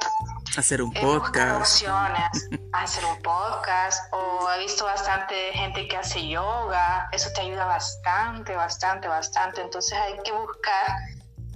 Hacer 0.56 0.82
un 0.82 0.92
podcast. 0.92 1.82
hacer 2.72 3.04
un 3.04 3.22
podcast. 3.22 4.12
O 4.12 4.48
he 4.52 4.60
visto 4.60 4.84
bastante 4.84 5.34
gente 5.52 5.88
que 5.88 5.96
hace 5.96 6.28
yoga. 6.28 7.08
Eso 7.10 7.28
te 7.34 7.40
ayuda 7.40 7.64
bastante, 7.64 8.54
bastante, 8.54 9.08
bastante. 9.08 9.62
Entonces 9.62 9.98
hay 9.98 10.16
que 10.22 10.30
buscar 10.30 10.86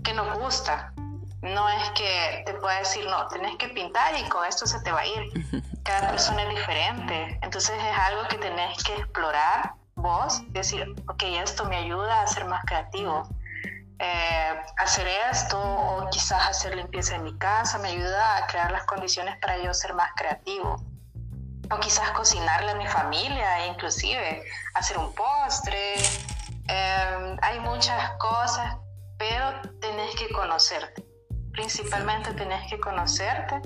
que 0.02 0.12
nos 0.14 0.37
gusta. 0.38 0.92
No 1.42 1.68
es 1.68 1.90
que 1.90 2.42
te 2.44 2.54
pueda 2.54 2.78
decir, 2.80 3.04
no, 3.06 3.28
tenés 3.28 3.56
que 3.58 3.68
pintar 3.68 4.18
y 4.18 4.28
con 4.28 4.44
esto 4.44 4.66
se 4.66 4.80
te 4.80 4.90
va 4.90 5.00
a 5.00 5.06
ir. 5.06 5.62
Cada 5.84 6.11
persona 6.11 6.42
es 6.42 6.48
diferente. 6.48 7.38
Entonces 7.42 7.76
es 7.78 7.98
algo 7.98 8.26
que 8.28 8.38
tenés 8.38 8.82
que 8.82 8.94
explorar 8.94 9.74
vos. 9.94 10.42
Decir, 10.48 10.84
ok, 11.06 11.22
esto 11.40 11.66
me 11.66 11.76
ayuda 11.76 12.22
a 12.22 12.26
ser 12.26 12.46
más 12.46 12.64
creativo 12.64 13.28
eh, 14.00 14.62
hacer 14.76 15.08
esto 15.30 15.58
o 15.61 16.08
quizás 16.11 16.48
hacer 16.48 16.76
limpieza 16.76 17.16
en 17.16 17.24
mi 17.24 17.37
casa 17.37 17.78
me 17.78 17.88
ayuda 17.88 18.37
a 18.37 18.46
crear 18.46 18.70
las 18.70 18.84
condiciones 18.84 19.37
para 19.38 19.58
yo 19.58 19.74
ser 19.74 19.94
más 19.94 20.11
creativo. 20.16 20.76
O 21.70 21.80
quizás 21.80 22.11
cocinarle 22.12 22.70
a 22.70 22.74
mi 22.76 22.87
familia, 22.87 23.66
inclusive 23.66 24.44
hacer 24.74 24.96
un 24.98 25.12
postre. 25.14 25.96
Em, 26.68 27.37
hay 27.42 27.61
muchas 27.61 28.12
cosas, 28.18 28.76
pero 29.18 29.61
tenés 29.80 30.14
que 30.14 30.30
conocerte. 30.32 31.04
Principalmente 31.52 32.32
tenés 32.34 32.70
que 32.70 32.78
conocerte 32.78 33.61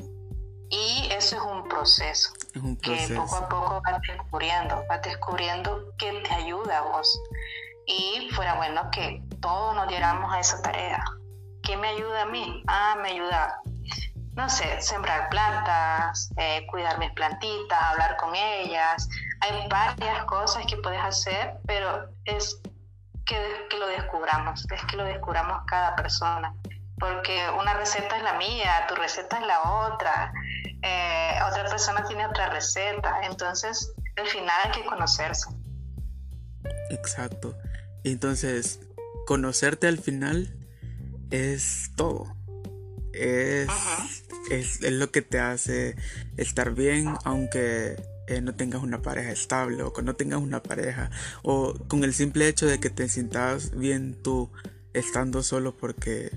y 0.71 1.09
eso 1.13 1.37
es 1.37 1.43
un 1.43 1.69
proceso, 1.69 2.33
es 2.55 2.63
un 2.63 2.77
proceso. 2.77 3.09
que 3.09 3.15
poco 3.15 3.37
a 3.37 3.49
poco 3.49 3.83
vas 3.85 4.01
descubriendo, 4.09 4.83
vas 4.89 5.03
descubriendo 5.03 5.93
qué 5.99 6.23
te 6.27 6.35
ayuda 6.35 6.79
a 6.79 6.83
vos 6.83 7.21
y 7.87 8.29
fuera 8.33 8.55
bueno 8.55 8.91
que 8.91 9.23
todos 9.41 9.75
nos 9.75 9.89
diéramos 9.89 10.33
a 10.33 10.41
esa 10.41 10.61
tarea. 10.63 11.03
¿Qué 11.63 11.77
me 11.77 11.89
ayuda 11.89 12.23
a 12.23 12.27
mí? 12.27 12.63
Ah, 12.67 12.97
me 13.01 13.11
ayuda, 13.11 13.61
no 14.35 14.49
sé, 14.49 14.81
sembrar 14.81 15.29
plantas, 15.31 16.31
eh, 16.37 16.67
cuidar 16.71 16.99
mis 16.99 17.13
plantitas, 17.13 17.83
hablar 17.83 18.17
con 18.17 18.35
ellas. 18.35 19.09
Hay 19.41 19.69
varias 19.69 20.25
cosas 20.25 20.65
que 20.67 20.77
puedes 20.79 21.01
hacer, 21.01 21.55
pero 21.67 22.09
es 22.25 22.61
que, 23.27 23.67
que 23.71 23.79
lo 23.79 23.87
descubramos, 23.87 24.65
es 24.71 24.85
que 24.87 24.97
lo 24.97 25.05
descubramos 25.05 25.63
cada 25.67 25.95
persona. 25.95 26.55
Porque 26.99 27.49
una 27.59 27.75
receta 27.75 28.17
es 28.17 28.23
la 28.23 28.35
mía, 28.35 28.87
tu 28.89 28.95
receta 28.95 29.39
es 29.41 29.47
la 29.47 29.61
otra, 29.63 30.33
eh, 30.83 31.39
otra 31.49 31.65
persona 31.65 32.05
tiene 32.05 32.27
otra 32.27 32.49
receta. 32.51 33.23
Entonces, 33.23 33.93
al 34.17 34.27
final 34.27 34.57
hay 34.65 34.71
que 34.71 34.85
conocerse. 34.85 35.51
Exacto. 36.91 37.55
Entonces, 38.05 38.81
conocerte 39.27 39.87
al 39.87 39.99
final 39.99 40.55
es 41.31 41.91
todo. 41.97 42.37
Es, 43.13 43.69
es, 44.51 44.81
lo 44.81 45.11
que 45.11 45.23
te 45.23 45.39
hace 45.39 45.97
estar 46.37 46.75
bien, 46.75 47.15
aunque 47.25 47.97
eh, 48.27 48.41
no 48.41 48.55
tengas 48.55 48.83
una 48.83 49.03
pareja 49.03 49.31
estable 49.31 49.83
o 49.83 49.93
que 49.93 50.03
no 50.03 50.15
tengas 50.15 50.41
una 50.41 50.63
pareja. 50.63 51.11
O 51.43 51.75
con 51.89 52.05
el 52.05 52.15
simple 52.15 52.49
hecho 52.49 52.67
de 52.67 52.81
que 52.81 52.91
te 52.91 53.09
sientas 53.09 53.77
bien 53.77 54.17
tú 54.23 54.51
estando 54.95 55.43
solo 55.43 55.77
porque 55.77 56.31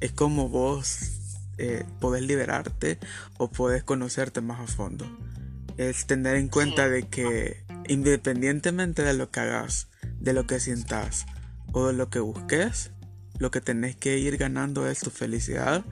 es 0.00 0.12
como 0.12 0.48
vos 0.48 0.98
eh, 1.58 1.84
podés 2.00 2.22
liberarte 2.22 2.98
o 3.38 3.50
podés 3.50 3.82
conocerte 3.82 4.40
más 4.40 4.60
a 4.60 4.72
fondo. 4.72 5.06
Es 5.76 6.06
tener 6.06 6.36
en 6.36 6.48
cuenta 6.48 6.88
de 6.88 7.08
que 7.08 7.65
independientemente 7.88 9.02
de 9.02 9.14
lo 9.14 9.30
que 9.30 9.40
hagas, 9.40 9.88
de 10.18 10.32
lo 10.32 10.46
que 10.46 10.60
sientas 10.60 11.26
o 11.72 11.86
de 11.86 11.92
lo 11.92 12.08
que 12.10 12.20
busques, 12.20 12.92
lo 13.38 13.50
que 13.50 13.60
tenés 13.60 13.96
que 13.96 14.18
ir 14.18 14.36
ganando 14.36 14.88
es 14.88 15.00
tu 15.00 15.10
felicidad 15.10 15.84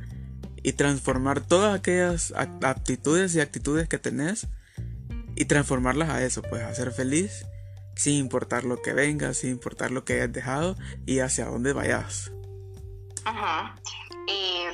y 0.63 0.73
transformar 0.73 1.41
todas 1.41 1.79
aquellas 1.79 2.33
aptitudes 2.37 3.35
y 3.35 3.41
actitudes 3.41 3.89
que 3.89 3.99
tenés 3.99 4.47
y 5.37 5.45
transformarlas 5.45 6.11
a 6.11 6.23
eso, 6.23 6.43
pues 6.43 6.63
a 6.63 6.75
ser 6.75 6.93
feliz 6.93 7.47
sin 7.97 8.15
importar 8.15 8.65
lo 8.65 8.81
que 8.83 8.93
venga, 8.93 9.35
sin 9.35 9.51
importar 9.51 9.91
lo 9.91 10.05
que 10.05 10.15
hayas 10.15 10.33
dejado 10.33 10.77
y 11.07 11.21
hacia 11.21 11.47
dónde 11.47 11.73
vayas. 11.73 12.33
Y 14.27 14.65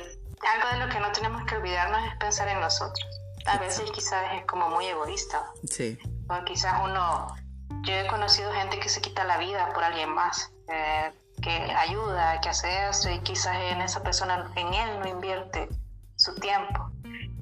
algo 0.47 0.69
de 0.73 0.85
lo 0.85 0.91
que 0.91 0.99
no 0.99 1.11
tenemos 1.11 1.43
que 1.45 1.55
olvidarnos 1.55 2.01
es 2.07 2.17
pensar 2.19 2.47
en 2.47 2.59
nosotros. 2.59 3.05
A 3.45 3.57
veces 3.57 3.89
quizás 3.91 4.23
es 4.35 4.45
como 4.45 4.69
muy 4.69 4.85
egoísta. 4.85 5.43
Sí. 5.69 5.97
O 6.31 6.45
quizás 6.45 6.81
uno 6.83 7.35
yo 7.83 7.93
he 7.93 8.07
conocido 8.07 8.53
gente 8.53 8.79
que 8.79 8.89
se 8.89 9.01
quita 9.01 9.23
la 9.25 9.37
vida 9.37 9.69
por 9.73 9.83
alguien 9.83 10.13
más, 10.13 10.51
eh, 10.69 11.11
que 11.41 11.51
ayuda, 11.51 12.39
que 12.39 12.49
hace 12.49 12.87
eso 12.87 13.09
y 13.09 13.19
quizás 13.19 13.55
en 13.57 13.81
esa 13.81 14.01
persona, 14.01 14.51
en 14.55 14.73
él 14.73 14.99
no 14.99 15.07
invierte 15.07 15.67
su 16.15 16.33
tiempo. 16.35 16.89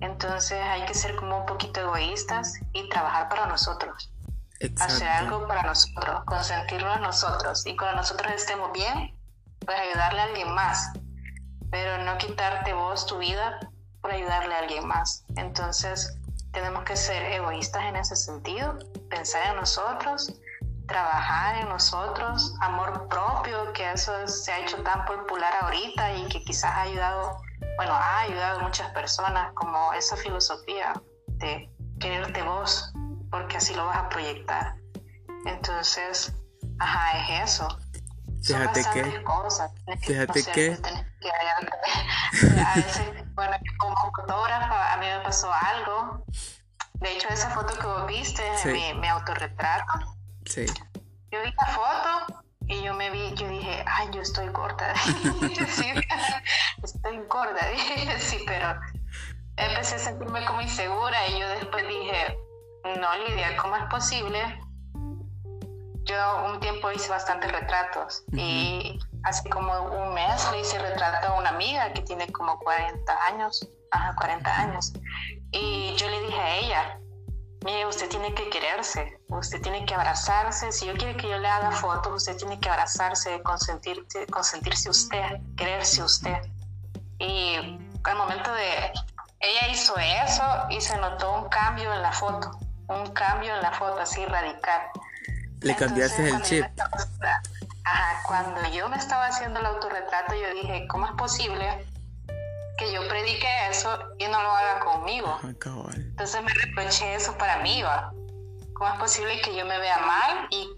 Entonces 0.01 0.59
hay 0.63 0.85
que 0.85 0.93
ser 0.93 1.15
como 1.17 1.39
un 1.39 1.45
poquito 1.45 1.81
egoístas 1.81 2.53
y 2.73 2.87
trabajar 2.89 3.29
para 3.29 3.47
nosotros. 3.47 4.11
hacer 4.81 5.07
algo 5.07 5.47
para 5.47 5.63
nosotros, 5.63 6.21
consentirnos 6.25 6.99
nosotros. 6.99 7.65
Y 7.65 7.77
cuando 7.77 7.97
nosotros 7.97 8.31
estemos 8.33 8.71
bien, 8.73 9.15
pues 9.65 9.77
ayudarle 9.79 10.21
a 10.21 10.23
alguien 10.23 10.53
más. 10.53 10.91
Pero 11.71 12.03
no 12.03 12.17
quitarte 12.17 12.73
vos 12.73 13.05
tu 13.05 13.19
vida 13.19 13.59
por 14.01 14.11
ayudarle 14.11 14.55
a 14.55 14.59
alguien 14.59 14.87
más. 14.87 15.25
Entonces, 15.35 16.17
tenemos 16.51 16.83
que 16.83 16.95
ser 16.95 17.23
egoístas 17.31 17.83
en 17.83 17.95
ese 17.95 18.15
sentido, 18.15 18.77
pensar 19.09 19.47
en 19.47 19.55
nosotros, 19.57 20.33
trabajar 20.87 21.55
en 21.61 21.69
nosotros, 21.69 22.53
amor 22.61 23.07
propio, 23.07 23.71
que 23.73 23.91
eso 23.91 24.11
se 24.27 24.51
ha 24.51 24.59
hecho 24.59 24.81
tan 24.83 25.05
popular 25.05 25.53
ahorita 25.61 26.15
y 26.15 26.27
que 26.27 26.43
quizás 26.43 26.71
ha 26.73 26.81
ayudado, 26.81 27.37
bueno, 27.77 27.93
ha 27.93 28.21
ayudado 28.21 28.59
a 28.59 28.63
muchas 28.63 28.91
personas, 28.91 29.53
como 29.53 29.93
esa 29.93 30.17
filosofía 30.17 30.93
de 31.27 31.69
quererte 31.99 32.41
vos, 32.41 32.91
porque 33.29 33.57
así 33.57 33.73
lo 33.75 33.85
vas 33.85 33.97
a 33.97 34.09
proyectar. 34.09 34.75
Entonces, 35.45 36.33
ajá, 36.79 37.19
es 37.19 37.51
eso. 37.51 37.67
Fíjate 38.41 38.83
que, 38.93 39.23
cosas. 39.23 39.71
fíjate 40.01 40.43
que, 40.51 40.77
a 42.65 42.75
veces, 42.75 43.03
bueno, 43.35 43.57
como 43.77 43.95
fotógrafa, 43.97 44.93
a 44.93 44.97
mí 44.97 45.05
me 45.05 45.19
pasó 45.21 45.51
algo. 45.51 46.25
De 46.93 47.13
hecho, 47.13 47.27
esa 47.29 47.49
foto 47.51 47.77
que 47.77 47.85
vos 47.85 48.07
viste, 48.07 48.43
mi, 48.65 48.93
mi 48.99 49.07
autorretrato, 49.07 50.15
Sí. 50.45 50.65
Yo 51.31 51.39
vi 51.43 51.53
la 51.61 51.67
foto 51.67 52.43
y 52.67 52.81
yo 52.81 52.93
me 52.95 53.11
vi, 53.11 53.33
yo 53.35 53.47
dije, 53.47 53.83
ay, 53.85 54.09
yo 54.11 54.21
estoy 54.21 54.47
gorda. 54.47 54.95
sí, 55.69 55.93
estoy 56.83 57.17
gorda, 57.27 57.67
dije, 57.69 58.19
sí, 58.19 58.43
pero 58.47 58.79
empecé 59.57 59.95
a 59.95 59.99
sentirme 59.99 60.43
como 60.45 60.61
insegura 60.61 61.27
y 61.27 61.39
yo 61.39 61.47
después 61.49 61.87
dije, 61.87 62.37
no, 62.99 63.15
Lidia, 63.27 63.57
¿cómo 63.57 63.75
es 63.75 63.83
posible? 63.85 64.59
Yo 66.09 66.45
un 66.47 66.59
tiempo 66.59 66.91
hice 66.91 67.07
bastantes 67.07 67.51
retratos 67.51 68.23
y 68.33 68.97
hace 69.23 69.47
como 69.47 69.71
un 69.83 70.15
mes 70.15 70.51
le 70.51 70.61
hice 70.61 70.79
retrato 70.79 71.27
a 71.27 71.37
una 71.37 71.49
amiga 71.49 71.93
que 71.93 72.01
tiene 72.01 72.31
como 72.31 72.57
40 72.57 73.25
años, 73.27 73.69
ajá, 73.91 74.15
40 74.15 74.59
años. 74.59 74.91
Y 75.51 75.93
yo 75.97 76.09
le 76.09 76.19
dije 76.21 76.39
a 76.39 76.55
ella, 76.55 76.99
mire, 77.63 77.85
usted 77.85 78.09
tiene 78.09 78.33
que 78.33 78.49
quererse, 78.49 79.19
usted 79.27 79.61
tiene 79.61 79.85
que 79.85 79.93
abrazarse. 79.93 80.71
Si 80.71 80.87
yo 80.87 80.95
quiero 80.95 81.15
que 81.15 81.29
yo 81.29 81.37
le 81.37 81.47
haga 81.47 81.69
fotos, 81.69 82.11
usted 82.11 82.37
tiene 82.37 82.59
que 82.59 82.69
abrazarse, 82.69 83.43
consentirse, 83.43 84.25
consentirse 84.31 84.89
usted, 84.89 85.39
quererse 85.57 86.01
usted. 86.01 86.41
Y 87.19 87.77
al 88.03 88.17
momento 88.17 88.51
de, 88.51 88.91
ella 89.41 89.67
hizo 89.69 89.95
eso 89.95 90.43
y 90.71 90.81
se 90.81 90.97
notó 90.97 91.43
un 91.43 91.49
cambio 91.49 91.93
en 91.93 92.01
la 92.01 92.11
foto, 92.11 92.49
un 92.87 93.05
cambio 93.11 93.53
en 93.53 93.61
la 93.61 93.73
foto 93.73 93.99
así 93.99 94.25
radical. 94.25 94.89
Le 95.61 95.75
cambiaste 95.75 96.29
el 96.29 96.41
chip. 96.41 96.65
ajá, 97.83 98.23
cuando 98.27 98.61
yo 98.71 98.87
me 98.89 98.97
estaba 98.97 99.27
haciendo 99.27 99.59
el 99.59 99.65
autorretrato, 99.65 100.33
yo 100.35 100.53
dije, 100.61 100.87
¿cómo 100.87 101.05
es 101.05 101.13
posible 101.13 101.85
que 102.79 102.93
yo 102.93 103.05
predique 103.07 103.47
eso 103.69 103.89
y 104.17 104.25
no 104.25 104.41
lo 104.41 104.51
haga 104.51 104.79
conmigo. 104.79 105.37
Entonces 105.43 106.41
me 106.41 106.53
reproché 106.53 107.13
eso 107.13 107.37
para 107.37 107.57
mí, 107.57 107.83
¿va? 107.83 108.11
¿Cómo 108.73 108.93
es 108.93 108.99
posible 108.99 109.41
que 109.41 109.53
yo 109.55 109.65
me 109.65 109.77
vea 109.77 109.97
mal? 109.99 110.47
¿Y 110.49 110.69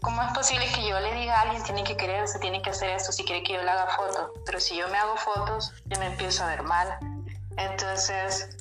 cómo 0.00 0.22
es 0.22 0.32
posible 0.32 0.66
que 0.74 0.88
yo 0.88 0.98
le 0.98 1.14
diga 1.14 1.36
a 1.36 1.42
alguien, 1.42 1.62
tiene 1.62 1.84
que 1.84 1.96
quererse, 1.96 2.38
tiene 2.38 2.62
que 2.62 2.70
hacer 2.70 2.88
esto 2.90 3.12
si 3.12 3.24
quiere 3.24 3.42
que 3.42 3.52
yo 3.52 3.62
le 3.62 3.70
haga 3.70 3.86
fotos? 3.88 4.30
Pero 4.46 4.58
si 4.58 4.76
yo 4.76 4.88
me 4.88 4.96
hago 4.96 5.16
fotos, 5.18 5.74
yo 5.84 5.98
me 5.98 6.06
empiezo 6.06 6.42
a 6.42 6.46
ver 6.46 6.62
mal. 6.62 6.98
Entonces 7.58 8.56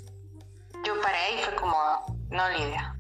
yo 0.83 0.99
paré 1.01 1.35
y 1.35 1.43
fue 1.43 1.55
como, 1.55 1.77
no, 2.29 2.49
Lidia, 2.49 2.93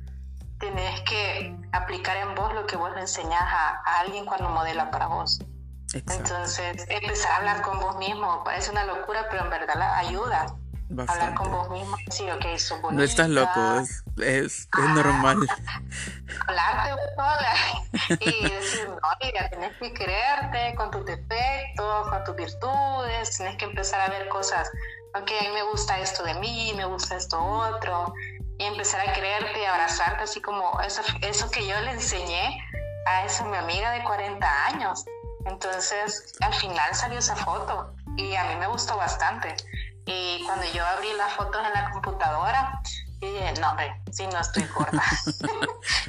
tienes 0.61 1.01
que 1.01 1.53
aplicar 1.73 2.15
en 2.15 2.33
vos 2.35 2.53
lo 2.53 2.65
que 2.65 2.77
vos 2.77 2.93
le 2.95 3.01
enseñás 3.01 3.43
a 3.43 3.99
alguien 3.99 4.25
cuando 4.25 4.47
modela 4.49 4.89
para 4.89 5.07
vos. 5.07 5.39
Entonces, 5.93 6.85
empezar 6.87 7.31
a 7.31 7.35
hablar 7.37 7.61
con 7.61 7.79
vos 7.79 7.97
mismo 7.97 8.43
parece 8.43 8.71
una 8.71 8.85
locura, 8.85 9.27
pero 9.29 9.43
en 9.43 9.49
verdad 9.49 9.75
la 9.75 9.97
ayuda. 9.97 10.45
Hablar 11.07 11.33
con 11.35 11.49
vos 11.51 11.69
mismo, 11.69 11.95
sí, 12.09 12.29
ok, 12.29 12.57
sos 12.57 12.81
bonita. 12.81 12.97
No 12.97 13.03
estás 13.03 13.29
loco, 13.29 13.79
es, 13.79 14.03
es, 14.17 14.69
normal. 14.73 15.37
Hablarte 16.47 17.01
sola 17.15 17.53
y 18.19 18.49
decir, 18.49 18.89
no, 18.89 19.09
mira, 19.23 19.49
tienes 19.49 19.77
que 19.77 19.93
creerte 19.93 20.75
con 20.75 20.91
tus 20.91 21.05
defectos, 21.05 22.09
con 22.09 22.23
tus 22.25 22.35
virtudes, 22.35 23.37
tienes 23.37 23.55
que 23.55 23.65
empezar 23.65 24.01
a 24.01 24.09
ver 24.09 24.27
cosas, 24.27 24.69
ok, 25.15 25.31
a 25.39 25.43
mí 25.43 25.49
me 25.53 25.63
gusta 25.63 25.97
esto 25.97 26.23
de 26.23 26.33
mí, 26.35 26.73
me 26.75 26.83
gusta 26.83 27.15
esto 27.15 27.41
otro, 27.41 28.13
empezar 28.65 29.07
a 29.07 29.13
creerte 29.13 29.61
y 29.61 29.65
abrazarte, 29.65 30.23
así 30.23 30.41
como 30.41 30.79
eso, 30.81 31.01
eso 31.21 31.49
que 31.49 31.65
yo 31.65 31.79
le 31.81 31.91
enseñé 31.91 32.63
a 33.07 33.25
esa 33.25 33.45
mi 33.45 33.57
amiga 33.57 33.91
de 33.91 34.03
40 34.03 34.65
años 34.65 35.05
entonces, 35.45 36.35
al 36.41 36.53
final 36.53 36.93
salió 36.93 37.19
esa 37.19 37.35
foto 37.35 37.93
y 38.15 38.35
a 38.35 38.43
mí 38.45 38.55
me 38.57 38.67
gustó 38.67 38.97
bastante. 38.97 39.55
Y 40.05 40.43
cuando 40.45 40.65
yo 40.73 40.85
abrí 40.85 41.11
las 41.17 41.33
fotos 41.33 41.61
en 41.65 41.73
la 41.73 41.89
computadora, 41.91 42.81
dije, 43.19 43.53
no, 43.59 43.71
hombre, 43.71 44.01
si 44.11 44.27
no 44.27 44.39
estoy 44.39 44.63
gorda. 44.75 45.03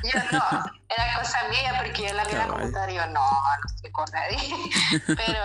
yo 0.02 0.20
no, 0.32 0.64
era 0.88 1.18
cosa 1.18 1.38
mía 1.48 1.74
porque 1.78 2.08
yo 2.08 2.14
la 2.14 2.24
vi 2.24 2.32
en 2.32 2.38
la 2.38 2.48
computadora 2.48 2.92
y 2.92 2.94
yo, 2.94 3.06
no, 3.06 3.30
no 3.30 3.74
estoy 3.74 3.90
gorda. 3.90 4.20
Pero, 5.06 5.40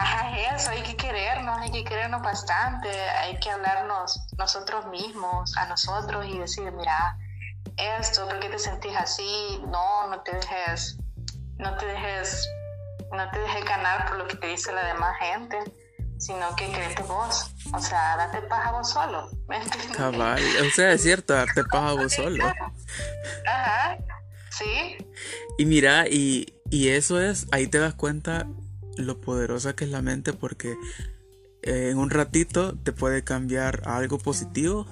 ajá, 0.00 0.56
eso, 0.56 0.70
hay 0.70 0.82
que 0.82 0.96
querernos, 0.96 1.58
hay 1.58 1.70
que 1.70 1.84
querernos 1.84 2.22
bastante, 2.22 2.90
hay 2.90 3.38
que 3.40 3.50
hablarnos 3.50 4.20
nosotros 4.38 4.86
mismos, 4.86 5.56
a 5.56 5.66
nosotros 5.66 6.26
y 6.26 6.38
decir, 6.38 6.70
mira, 6.72 7.16
esto, 7.76 8.26
¿por 8.26 8.40
qué 8.40 8.48
te 8.48 8.58
sentís 8.58 8.96
así? 8.96 9.60
No, 9.68 10.08
no 10.08 10.20
te 10.22 10.34
dejes, 10.34 10.98
no 11.58 11.76
te 11.76 11.86
dejes 11.86 12.48
no 13.12 13.30
te 13.30 13.38
dejes 13.40 13.64
ganar 13.64 14.08
por 14.08 14.18
lo 14.18 14.26
que 14.26 14.36
te 14.36 14.46
dice 14.48 14.72
la 14.72 14.86
demás 14.86 15.16
gente, 15.18 15.58
sino 16.18 16.54
que 16.56 16.70
créete 16.70 17.02
vos. 17.02 17.50
O 17.74 17.80
sea, 17.80 18.16
date 18.16 18.42
paja 18.42 18.72
vos 18.72 18.90
solo. 18.90 19.30
Cabal, 19.96 20.42
o 20.66 20.70
sea, 20.70 20.92
es 20.92 21.02
cierto, 21.02 21.34
date 21.34 21.64
paja 21.64 21.92
vos 21.94 22.12
solo. 22.12 22.44
Ajá, 23.46 23.98
sí. 24.50 24.96
Y 25.58 25.64
mira, 25.64 26.06
y, 26.08 26.54
y 26.70 26.88
eso 26.88 27.20
es, 27.20 27.46
ahí 27.52 27.66
te 27.66 27.78
das 27.78 27.94
cuenta 27.94 28.46
lo 29.00 29.20
poderosa 29.20 29.74
que 29.74 29.84
es 29.84 29.90
la 29.90 30.02
mente 30.02 30.32
porque 30.32 30.76
eh, 31.62 31.90
en 31.90 31.98
un 31.98 32.10
ratito 32.10 32.76
te 32.76 32.92
puede 32.92 33.22
cambiar 33.22 33.82
a 33.84 33.96
algo 33.96 34.18
positivo, 34.18 34.86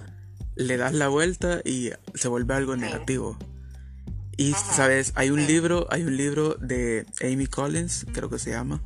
le 0.57 0.77
das 0.77 0.93
la 0.93 1.09
vuelta 1.09 1.61
y 1.65 1.91
se 2.15 2.29
vuelve 2.29 2.55
algo 2.55 2.77
negativo. 2.77 3.39
Y 4.37 4.53
sabes, 4.53 5.13
hay 5.17 5.31
un 5.31 5.47
libro, 5.47 5.89
hay 5.91 6.05
un 6.05 6.17
libro 6.17 6.55
de 6.55 7.07
Amy 7.23 7.49
Collins, 7.49 8.07
creo 8.13 8.31
que 8.31 8.39
se 8.39 8.51
llama, 8.51 8.81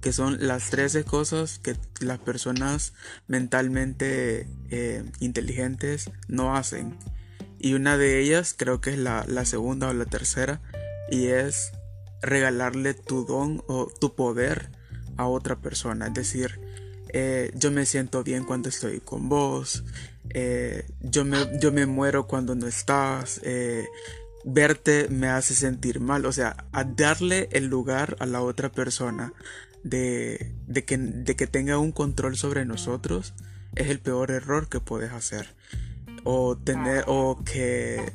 que 0.00 0.12
son 0.12 0.38
las 0.40 0.70
13 0.70 1.04
cosas 1.04 1.58
que 1.58 1.76
las 2.00 2.18
personas 2.18 2.94
mentalmente 3.26 4.48
eh, 4.70 5.04
inteligentes 5.20 6.10
no 6.28 6.56
hacen. 6.56 6.96
Y 7.58 7.74
una 7.74 7.98
de 7.98 8.20
ellas 8.20 8.54
creo 8.56 8.80
que 8.80 8.90
es 8.90 8.98
la, 8.98 9.24
segunda 9.44 9.88
o 9.88 9.94
la 9.94 10.06
tercera, 10.06 10.60
y 11.10 11.26
es 11.26 11.72
regalarle 12.24 12.94
tu 12.94 13.24
don 13.24 13.62
o 13.66 13.88
tu 14.00 14.14
poder 14.14 14.70
a 15.16 15.26
otra 15.26 15.56
persona. 15.56 16.08
Es 16.08 16.14
decir, 16.14 16.60
eh, 17.08 17.52
yo 17.54 17.70
me 17.70 17.86
siento 17.86 18.24
bien 18.24 18.44
cuando 18.44 18.68
estoy 18.68 19.00
con 19.00 19.28
vos, 19.28 19.84
eh, 20.30 20.86
yo, 21.00 21.24
me, 21.24 21.38
yo 21.60 21.72
me 21.72 21.86
muero 21.86 22.26
cuando 22.26 22.54
no 22.54 22.66
estás, 22.66 23.40
verte 24.44 25.08
me 25.08 25.28
hace 25.28 25.54
sentir 25.54 26.00
mal. 26.00 26.26
O 26.26 26.32
sea, 26.32 26.64
a 26.72 26.84
darle 26.84 27.48
el 27.52 27.66
lugar 27.66 28.16
a 28.20 28.26
la 28.26 28.42
otra 28.42 28.70
persona 28.70 29.32
de, 29.82 30.54
de, 30.66 30.84
que, 30.84 30.96
de 30.98 31.36
que 31.36 31.46
tenga 31.46 31.78
un 31.78 31.92
control 31.92 32.36
sobre 32.36 32.64
nosotros 32.64 33.34
es 33.76 33.88
el 33.88 34.00
peor 34.00 34.30
error 34.30 34.68
que 34.68 34.80
puedes 34.80 35.12
hacer. 35.12 35.54
O 36.24 36.56
tener, 36.56 37.04
o 37.06 37.42
que 37.44 38.12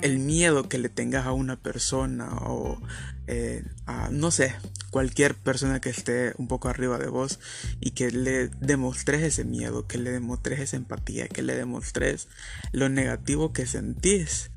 el 0.00 0.18
miedo 0.18 0.68
que 0.68 0.78
le 0.78 0.88
tengas 0.88 1.26
a 1.26 1.32
una 1.32 1.56
persona 1.56 2.28
o 2.42 2.80
eh, 3.26 3.64
a, 3.86 4.08
no 4.10 4.30
sé, 4.30 4.54
cualquier 4.90 5.34
persona 5.34 5.80
que 5.80 5.90
esté 5.90 6.32
un 6.38 6.48
poco 6.48 6.68
arriba 6.68 6.98
de 6.98 7.08
vos 7.08 7.40
y 7.80 7.90
que 7.90 8.10
le 8.10 8.48
demostres 8.48 9.22
ese 9.22 9.44
miedo, 9.44 9.86
que 9.86 9.98
le 9.98 10.10
demostres 10.10 10.60
esa 10.60 10.76
empatía, 10.76 11.28
que 11.28 11.42
le 11.42 11.54
demostres 11.54 12.28
lo 12.72 12.88
negativo 12.88 13.52
que 13.52 13.66
sentís 13.66 14.50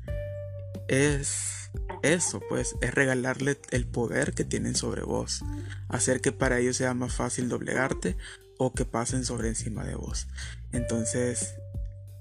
es 0.88 1.70
eso, 2.02 2.40
pues, 2.48 2.76
es 2.80 2.94
regalarle 2.94 3.58
el 3.70 3.86
poder 3.86 4.34
que 4.34 4.44
tienen 4.44 4.74
sobre 4.74 5.02
vos, 5.02 5.42
hacer 5.88 6.20
que 6.20 6.32
para 6.32 6.58
ellos 6.58 6.76
sea 6.76 6.94
más 6.94 7.14
fácil 7.14 7.48
doblegarte 7.48 8.16
o 8.58 8.72
que 8.72 8.84
pasen 8.84 9.24
sobre 9.24 9.48
encima 9.48 9.84
de 9.84 9.94
vos. 9.94 10.28
Entonces, 10.72 11.54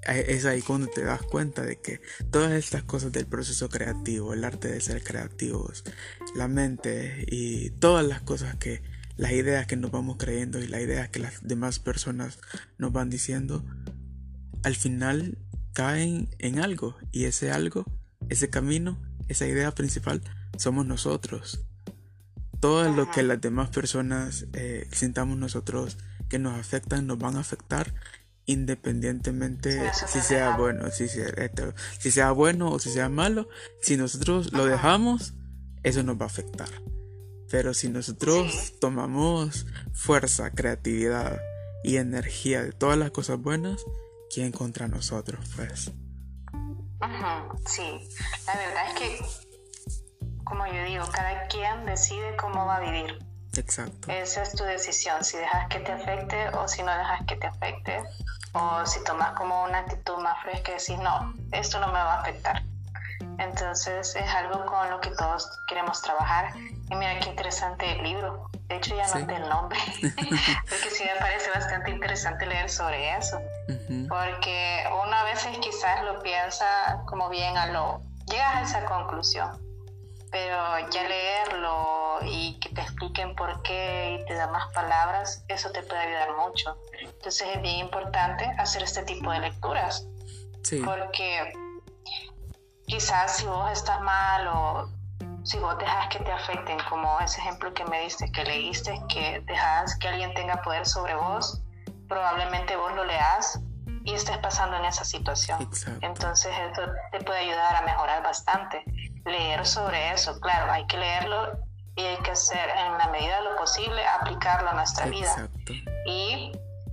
es 0.08 0.46
ahí 0.46 0.62
cuando 0.62 0.88
te 0.88 1.04
das 1.04 1.22
cuenta 1.22 1.62
de 1.64 1.80
que 1.80 2.02
todas 2.32 2.52
estas 2.54 2.84
cosas 2.84 3.12
del 3.12 3.28
proceso 3.28 3.70
creativo, 3.70 4.34
el 4.34 4.44
arte 4.44 4.70
de 4.70 4.82
ser 4.82 5.04
creativos, 5.04 5.84
la 6.36 6.48
mente 6.48 7.26
y 7.28 7.70
todas 7.72 8.06
las 8.06 8.22
cosas 8.22 8.56
que, 8.56 8.82
las 9.18 9.32
ideas 9.32 9.68
que 9.68 9.78
nos 9.78 9.92
vamos 9.92 10.18
creyendo 10.18 10.60
y 10.60 10.68
las 10.68 10.82
ideas 10.82 11.10
que 11.10 11.20
las 11.20 11.46
demás 11.48 11.80
personas 11.80 12.40
nos 12.78 12.92
van 12.92 13.10
diciendo, 13.10 13.64
al 14.64 14.76
final 14.76 15.38
caen 15.74 16.30
en 16.40 16.60
algo 16.60 16.98
y 17.12 17.26
ese 17.26 17.52
algo 17.52 17.86
ese 18.30 18.50
camino 18.50 18.98
esa 19.28 19.48
idea 19.48 19.72
principal 19.72 20.22
somos 20.58 20.86
nosotros. 20.86 21.62
Todo 22.60 22.90
lo 22.94 23.10
que 23.10 23.24
las 23.24 23.42
demás 23.42 23.70
personas 23.70 24.46
eh, 24.54 24.88
sintamos 24.92 25.38
nosotros 25.38 25.98
que 26.30 26.38
nos 26.40 26.60
afectan, 26.60 27.08
nos 27.08 27.18
van 27.18 27.36
a 27.36 27.40
afectar 27.40 27.94
independientemente 28.46 29.92
si 29.94 30.20
sea 30.20 30.58
bueno, 30.58 30.90
si 30.92 31.08
sea, 31.08 31.28
si 32.00 32.12
sea 32.12 32.32
bueno 32.32 32.72
o 32.72 32.80
si 32.80 32.90
sea 32.90 33.10
malo. 33.10 33.48
Si 33.82 33.98
nosotros 33.98 34.52
lo 34.54 34.66
dejamos, 34.66 35.34
eso 35.84 36.04
nos 36.04 36.20
va 36.20 36.24
a 36.24 36.28
afectar. 36.28 36.70
Pero 37.50 37.74
si 37.74 37.90
nosotros 37.90 38.74
tomamos 38.80 39.66
fuerza, 39.94 40.52
creatividad 40.52 41.40
y 41.84 41.98
energía 41.98 42.64
de 42.64 42.72
todas 42.72 42.98
las 42.98 43.12
cosas 43.12 43.40
buenas, 43.40 43.84
¿quién 44.34 44.52
contra 44.52 44.88
nosotros? 44.88 45.40
Pues. 45.56 45.92
Sí, 47.66 48.10
la 48.46 48.56
verdad 48.56 48.88
es 48.88 49.00
que, 49.00 49.20
como 50.44 50.66
yo 50.68 50.84
digo, 50.86 51.04
cada 51.12 51.48
quien 51.48 51.86
decide 51.86 52.36
cómo 52.40 52.66
va 52.66 52.78
a 52.78 52.80
vivir. 52.80 53.31
Exacto. 53.58 54.12
Esa 54.12 54.44
es 54.44 54.56
tu 54.56 54.64
decisión, 54.64 55.24
si 55.24 55.38
dejas 55.38 55.68
que 55.68 55.80
te 55.80 55.92
afecte 55.92 56.50
o 56.50 56.68
si 56.68 56.84
no 56.84 56.96
dejas 56.96 57.26
que 57.26 57.36
te 57.36 57.48
afecte. 57.48 58.04
O 58.54 58.86
si 58.86 59.04
tomas 59.04 59.32
como 59.34 59.64
una 59.64 59.80
actitud 59.80 60.18
más 60.18 60.42
fresca 60.44 60.72
y 60.72 60.74
decís, 60.76 60.98
no, 61.00 61.34
esto 61.52 61.80
no 61.80 61.88
me 61.88 61.94
va 61.94 62.16
a 62.16 62.22
afectar. 62.22 62.62
Entonces 63.38 64.16
es 64.16 64.30
algo 64.30 64.66
con 64.66 64.90
lo 64.90 65.00
que 65.00 65.10
todos 65.12 65.50
queremos 65.68 66.02
trabajar. 66.02 66.54
Y 66.56 66.96
mira 66.96 67.20
qué 67.20 67.30
interesante 67.30 67.92
el 67.92 68.04
libro. 68.04 68.50
De 68.68 68.78
hecho 68.78 68.96
ya 68.96 69.08
no 69.08 69.30
el 69.30 69.50
nombre, 69.50 69.78
porque 70.02 70.90
sí 70.90 71.04
me 71.04 71.20
parece 71.20 71.50
bastante 71.50 71.92
interesante 71.92 72.46
leer 72.46 72.70
sobre 72.70 73.18
eso. 73.18 73.42
Porque 74.08 74.84
uno 75.04 75.14
a 75.14 75.24
veces 75.26 75.58
quizás 75.60 76.04
lo 76.06 76.22
piensa 76.22 77.02
como 77.06 77.30
bien 77.30 77.58
a 77.58 77.68
lo... 77.68 78.02
Llegas 78.28 78.56
a 78.56 78.62
esa 78.62 78.86
conclusión, 78.86 79.60
pero 80.32 80.90
ya 80.90 81.08
leerlo 81.08 82.20
y 82.24 82.58
que 82.60 82.70
te 82.70 82.82
expliquen 82.82 83.36
por 83.36 83.62
qué 83.64 84.20
y 84.20 84.26
te 84.26 84.34
da 84.34 84.48
más 84.48 84.72
palabras, 84.74 85.44
eso 85.50 85.72
te 85.72 85.84
puede 85.84 86.02
ayudar 86.02 86.38
mucho. 86.38 86.78
Entonces 87.00 87.48
es 87.54 87.62
bien 87.62 87.80
importante 87.80 88.46
hacer 88.58 88.84
este 88.84 89.04
tipo 89.04 89.32
de 89.32 89.40
lecturas. 89.40 90.08
Sí. 90.64 90.82
Porque 90.86 91.54
quizás 92.88 93.38
si 93.38 93.46
vos 93.46 93.72
estás 93.72 94.00
mal 94.02 94.48
o 94.48 94.90
si 95.44 95.58
vos 95.58 95.78
dejas 95.80 96.08
que 96.08 96.20
te 96.20 96.32
afecten, 96.32 96.78
como 96.90 97.20
ese 97.20 97.42
ejemplo 97.42 97.74
que 97.74 97.84
me 97.86 98.02
diste, 98.02 98.32
que 98.32 98.44
leíste, 98.44 99.02
que 99.10 99.42
dejas 99.46 99.98
que 99.98 100.08
alguien 100.08 100.34
tenga 100.34 100.62
poder 100.62 100.86
sobre 100.86 101.16
vos, 101.16 101.62
probablemente 102.08 102.76
vos 102.76 102.94
lo 102.94 103.04
leas 103.04 103.60
y 104.04 104.14
estés 104.14 104.38
pasando 104.38 104.78
en 104.78 104.86
esa 104.86 105.04
situación. 105.04 105.70
Entonces 106.02 106.54
eso 106.72 106.84
te 107.12 107.24
puede 107.24 107.40
ayudar 107.40 107.76
a 107.76 107.82
mejorar 107.82 108.24
bastante. 108.24 108.84
Leer 109.26 109.66
sobre 109.66 110.14
eso, 110.14 110.40
claro, 110.40 110.72
hay 110.72 110.86
que 110.88 110.98
leerlo 110.98 111.52
y 111.96 112.02
hay 112.02 112.18
que 112.18 112.32
hacer 112.32 112.70
en 112.70 112.98
la 112.98 113.10
medida 113.10 113.38
de 113.38 113.44
lo 113.44 113.56
posible 113.58 114.06
aplicarlo 114.08 114.70
a 114.70 114.74
nuestra 114.74 115.06
vida. 115.06 115.50
Y 116.06 116.52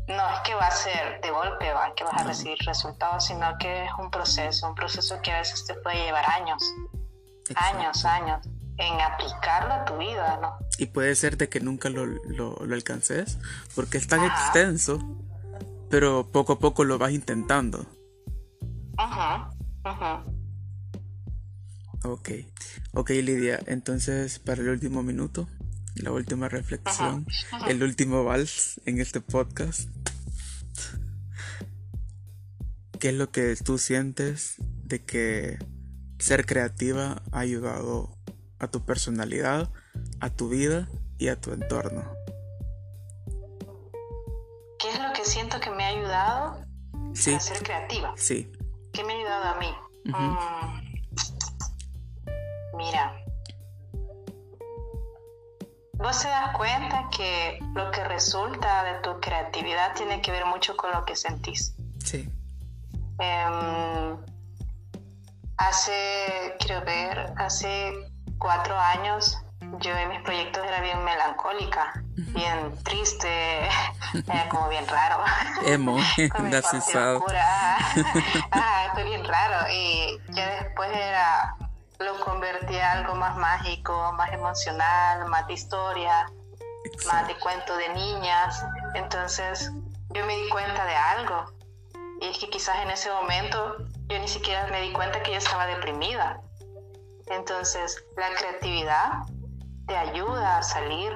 no 0.09 0.35
es 0.35 0.41
que 0.45 0.55
va 0.55 0.67
a 0.67 0.71
ser 0.71 1.21
de 1.21 1.31
golpe, 1.31 1.71
va, 1.73 1.95
que 1.95 2.05
vas 2.05 2.21
a 2.21 2.25
recibir 2.25 2.59
resultados, 2.67 3.27
sino 3.27 3.57
que 3.59 3.85
es 3.85 3.91
un 3.99 4.11
proceso, 4.11 4.69
un 4.69 4.75
proceso 4.75 5.21
que 5.23 5.33
a 5.33 5.39
veces 5.39 5.67
te 5.67 5.75
puede 5.75 5.97
llevar 6.05 6.25
años, 6.31 6.63
años, 7.55 8.05
años, 8.05 8.47
en 8.79 9.01
aplicarlo 9.01 9.75
a 9.75 9.85
tu 9.85 9.97
vida, 9.99 10.39
¿no? 10.41 10.57
Y 10.79 10.87
puede 10.87 11.15
ser 11.15 11.37
de 11.37 11.49
que 11.49 11.61
nunca 11.61 11.91
lo, 11.91 12.07
lo, 12.07 12.57
alcances, 12.73 13.39
porque 13.75 13.99
es 13.99 14.07
tan 14.07 14.25
extenso, 14.25 14.99
pero 15.91 16.31
poco 16.31 16.55
a 16.55 16.59
poco 16.59 16.85
lo 16.85 16.99
vas 16.99 17.13
intentando. 17.13 17.85
Ajá, 18.97 19.51
ajá. 19.85 20.25
Ok, 22.05 22.31
ok 22.93 23.11
Lidia, 23.11 23.61
entonces 23.67 24.39
para 24.39 24.63
el 24.63 24.69
último 24.69 25.03
minuto, 25.03 25.49
la 25.97 26.13
última 26.13 26.49
reflexión, 26.49 27.27
el 27.69 27.83
último 27.83 28.25
vals 28.25 28.81
en 28.87 29.01
este 29.01 29.21
podcast. 29.21 29.89
¿Qué 33.01 33.09
es 33.11 33.15
lo 33.15 33.31
que 33.31 33.57
tú 33.57 33.79
sientes 33.79 34.57
de 34.85 35.05
que 35.05 35.59
ser 36.19 36.47
creativa 36.47 37.23
ha 37.33 37.39
ayudado 37.41 38.17
a 38.59 38.69
tu 38.69 38.85
personalidad, 38.85 39.71
a 40.21 40.31
tu 40.31 40.49
vida 40.49 40.89
y 41.19 41.29
a 41.29 41.41
tu 41.41 41.53
entorno? 41.53 42.05
¿Qué 44.79 44.91
es 44.91 45.01
lo 45.01 45.13
que 45.13 45.25
siento 45.25 45.61
que 45.61 45.71
me 45.71 45.85
ha 45.85 45.89
ayudado 45.89 46.65
a 46.93 47.41
ser 47.41 47.63
creativa? 47.63 48.15
Sí. 48.17 48.51
¿Qué 48.93 49.05
me 49.05 49.13
ha 49.13 49.17
ayudado 49.17 49.45
a 49.45 49.59
mí? 49.59 50.78
Mira, 52.79 53.13
vos 55.95 56.23
te 56.23 56.29
das 56.29 56.57
cuenta 56.57 57.11
que 57.15 57.59
lo 57.75 57.91
que 57.91 58.05
resulta 58.05 58.85
de 58.85 59.01
tu 59.01 59.21
creatividad 59.21 59.95
tiene 59.95 60.23
que 60.23 60.31
ver 60.31 60.47
mucho 60.47 60.77
con 60.77 60.93
lo 60.93 61.05
que 61.05 61.17
sentís. 61.17 61.75
Sí. 62.05 62.31
Em, 63.19 64.17
hace, 65.57 66.57
quiero 66.61 66.85
ver, 66.85 67.33
hace 67.37 67.93
cuatro 68.39 68.79
años 68.79 69.37
yo 69.81 69.97
en 69.97 70.09
mis 70.09 70.21
proyectos 70.23 70.65
era 70.67 70.81
bien 70.81 71.03
melancólica, 71.05 71.93
bien 72.15 72.83
triste, 72.85 73.29
era 74.27 74.49
como 74.49 74.69
bien 74.69 74.87
raro. 74.89 75.23
Emo, 75.67 75.99
narcisado. 76.43 77.25
ah, 78.51 78.91
fue 78.95 79.05
bien 79.05 79.25
raro. 79.25 79.71
Y 79.73 80.21
ya 80.33 80.63
después 80.63 80.91
era, 80.93 81.57
lo 81.99 82.21
convertí 82.21 82.77
a 82.77 82.93
algo 82.93 83.15
más 83.15 83.37
mágico, 83.37 84.13
más 84.13 84.33
emocional, 84.33 85.27
más 85.27 85.47
de 85.47 85.55
historia, 85.55 86.31
más 87.07 87.27
de 87.27 87.37
cuento 87.39 87.77
de 87.77 87.89
niñas. 87.91 88.65
Entonces 88.95 89.71
yo 90.15 90.25
me 90.25 90.37
di 90.37 90.49
cuenta 90.49 90.85
de 90.85 90.95
algo 90.95 91.53
y 92.21 92.27
es 92.27 92.39
que 92.39 92.49
quizás 92.49 92.79
en 92.83 92.91
ese 92.91 93.11
momento 93.11 93.77
yo 94.09 94.19
ni 94.19 94.29
siquiera 94.29 94.67
me 94.69 94.81
di 94.83 94.93
cuenta 94.93 95.23
que 95.23 95.33
yo 95.33 95.39
estaba 95.39 95.67
deprimida. 95.67 96.41
Entonces, 97.27 98.03
la 98.17 98.31
creatividad 98.39 99.25
te 99.87 99.97
ayuda 99.97 100.59
a 100.59 100.63
salir 100.63 101.13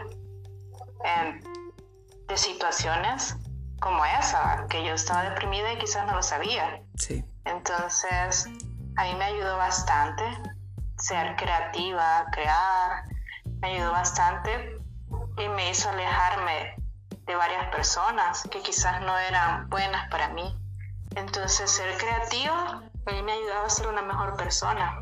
de 2.28 2.36
situaciones 2.36 3.36
como 3.80 4.04
esa, 4.04 4.66
que 4.68 4.84
yo 4.84 4.94
estaba 4.94 5.24
deprimida 5.24 5.72
y 5.72 5.78
quizás 5.78 6.06
no 6.06 6.14
lo 6.14 6.22
sabía. 6.22 6.82
Sí. 6.96 7.24
Entonces, 7.44 8.46
a 8.96 9.04
mí 9.04 9.14
me 9.14 9.24
ayudó 9.24 9.56
bastante 9.56 10.24
ser 10.98 11.36
creativa, 11.36 12.26
crear, 12.32 13.04
me 13.60 13.68
ayudó 13.68 13.92
bastante 13.92 14.78
y 15.38 15.48
me 15.48 15.70
hizo 15.70 15.88
alejarme 15.90 16.76
de 17.26 17.34
varias 17.34 17.68
personas 17.74 18.42
que 18.50 18.60
quizás 18.60 19.00
no 19.02 19.16
eran 19.18 19.68
buenas 19.68 20.08
para 20.10 20.28
mí. 20.28 20.56
Entonces, 21.14 21.70
ser 21.70 21.96
creativo 21.98 22.54
a 23.06 23.10
mí 23.12 23.22
me 23.22 23.32
ha 23.32 23.34
ayudado 23.34 23.66
a 23.66 23.70
ser 23.70 23.88
una 23.88 24.02
mejor 24.02 24.36
persona. 24.36 25.00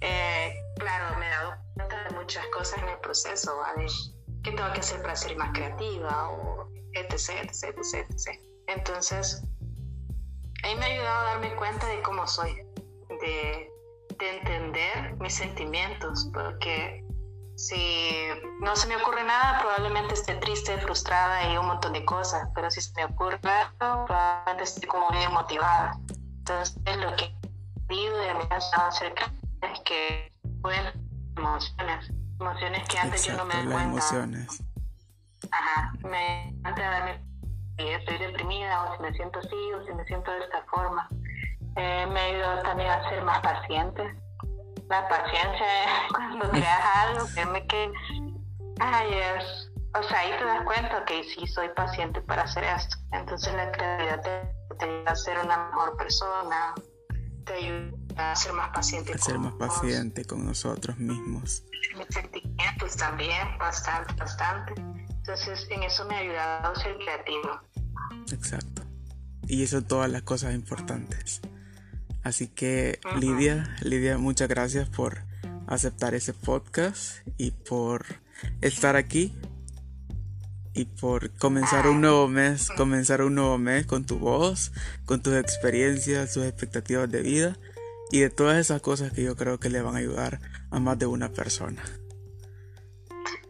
Eh, 0.00 0.54
claro, 0.78 1.18
me 1.18 1.26
he 1.26 1.30
dado 1.30 1.54
cuenta 1.74 2.04
de 2.04 2.10
muchas 2.14 2.46
cosas 2.48 2.78
en 2.82 2.88
el 2.88 2.98
proceso, 2.98 3.56
¿vale? 3.58 3.86
¿Qué 4.42 4.52
tengo 4.52 4.72
que 4.72 4.80
hacer 4.80 5.02
para 5.02 5.16
ser 5.16 5.36
más 5.36 5.50
creativa? 5.52 6.30
Etc, 6.92 7.30
etc, 7.42 7.78
etc. 7.78 8.40
Entonces, 8.68 9.42
me 10.62 10.84
ha 10.84 10.88
ayudado 10.88 11.20
a 11.20 11.30
darme 11.32 11.54
cuenta 11.56 11.86
de 11.86 12.02
cómo 12.02 12.26
soy, 12.26 12.54
de, 13.08 13.70
de 14.18 14.38
entender 14.38 15.16
mis 15.20 15.34
sentimientos, 15.34 16.30
porque 16.32 17.04
si 17.56 18.12
no 18.60 18.74
se 18.74 18.88
me 18.88 18.96
ocurre 18.96 19.24
nada, 19.24 19.60
probablemente 19.60 20.14
esté 20.14 20.34
triste, 20.36 20.76
frustrada 20.78 21.52
y 21.52 21.56
un 21.56 21.66
montón 21.66 21.92
de 21.92 22.04
cosas, 22.04 22.48
pero 22.54 22.70
si 22.70 22.80
se 22.80 22.92
me 22.94 23.04
ocurre 23.04 23.38
algo, 23.44 24.06
probablemente 24.06 24.64
esté 24.64 24.86
como 24.86 25.10
bien 25.10 25.32
motivada. 25.32 25.98
Entonces, 26.38 26.76
lo 26.98 27.14
que 27.16 27.34
pido 27.88 28.16
de 28.18 28.34
mi 28.34 28.44
acerca 28.50 29.32
es 29.62 29.80
que 29.80 30.32
pueden 30.62 30.86
emociones, 31.36 32.10
emociones 32.40 32.88
que 32.88 32.98
antes 32.98 33.24
yo 33.24 33.36
no 33.36 33.44
me 33.44 33.54
daba 33.54 33.72
cuenta. 33.72 33.90
emociones. 33.90 34.62
Ajá, 35.50 35.92
me 36.02 36.54
antes 36.64 36.84
de 36.84 36.90
darme 36.90 37.20
si 37.76 37.88
estoy 37.88 38.18
deprimida 38.18 38.82
o 38.84 38.96
si 38.96 39.02
me 39.02 39.12
siento 39.14 39.38
así 39.38 39.72
o 39.74 39.84
si 39.84 39.92
me 39.94 40.04
siento 40.04 40.30
de 40.30 40.40
esta 40.40 40.62
forma. 40.64 41.08
Eh, 41.76 42.06
me 42.06 42.20
ayudó 42.20 42.62
también 42.62 42.90
a 42.90 43.08
ser 43.08 43.22
más 43.22 43.40
paciente 43.40 44.24
la 44.88 45.08
paciencia 45.08 45.66
cuando 46.10 46.50
creas 46.50 46.80
algo, 46.96 47.26
créeme 47.32 47.66
que, 47.66 47.92
ay, 48.80 49.08
es, 49.12 49.70
o 49.98 50.02
sea, 50.02 50.20
ahí 50.20 50.30
te 50.38 50.44
das 50.44 50.64
cuenta 50.64 51.04
que 51.04 51.24
sí 51.24 51.46
soy 51.46 51.68
paciente 51.74 52.20
para 52.22 52.42
hacer 52.42 52.64
esto. 52.64 52.96
Entonces 53.12 53.54
la 53.54 53.70
creatividad 53.72 54.22
te, 54.78 54.84
ayuda 54.84 55.10
a 55.10 55.16
ser 55.16 55.38
una 55.38 55.68
mejor 55.68 55.96
persona, 55.96 56.74
te 57.44 57.54
ayuda 57.54 58.32
a 58.32 58.36
ser 58.36 58.52
más 58.52 58.70
paciente. 58.70 59.14
A 59.14 59.18
ser 59.18 59.38
más 59.38 59.54
paciente 59.54 60.24
con 60.24 60.44
nosotros 60.44 60.98
mismos. 60.98 61.62
Mis 61.96 62.06
sentimientos 62.10 62.96
también, 62.96 63.56
bastante, 63.58 64.14
bastante. 64.14 64.74
Entonces 65.08 65.66
en 65.70 65.84
eso 65.84 66.04
me 66.06 66.16
ha 66.16 66.18
ayudado 66.18 66.72
a 66.72 66.74
ser 66.74 66.96
creativo. 66.98 67.60
Exacto. 68.32 68.82
Y 69.46 69.62
eso 69.62 69.82
todas 69.82 70.10
las 70.10 70.22
cosas 70.22 70.54
importantes. 70.54 71.40
Así 72.24 72.48
que 72.48 73.00
Lidia, 73.20 73.76
Lidia, 73.82 74.16
muchas 74.18 74.48
gracias 74.48 74.88
por 74.88 75.22
aceptar 75.66 76.14
ese 76.14 76.32
podcast 76.32 77.18
y 77.36 77.50
por 77.50 78.04
estar 78.60 78.96
aquí 78.96 79.38
y 80.72 80.86
por 80.86 81.30
comenzar 81.36 81.86
un 81.86 82.00
nuevo 82.00 82.26
mes, 82.26 82.70
comenzar 82.70 83.22
un 83.22 83.34
nuevo 83.36 83.58
mes 83.58 83.86
con 83.86 84.04
tu 84.04 84.18
voz, 84.18 84.72
con 85.04 85.22
tus 85.22 85.34
experiencias, 85.34 86.32
tus 86.32 86.44
expectativas 86.44 87.10
de 87.10 87.22
vida 87.22 87.56
y 88.10 88.20
de 88.20 88.30
todas 88.30 88.58
esas 88.58 88.82
cosas 88.82 89.12
que 89.12 89.22
yo 89.22 89.36
creo 89.36 89.60
que 89.60 89.70
le 89.70 89.82
van 89.82 89.94
a 89.94 89.98
ayudar 89.98 90.40
a 90.70 90.80
más 90.80 90.98
de 90.98 91.06
una 91.06 91.28
persona. 91.30 91.82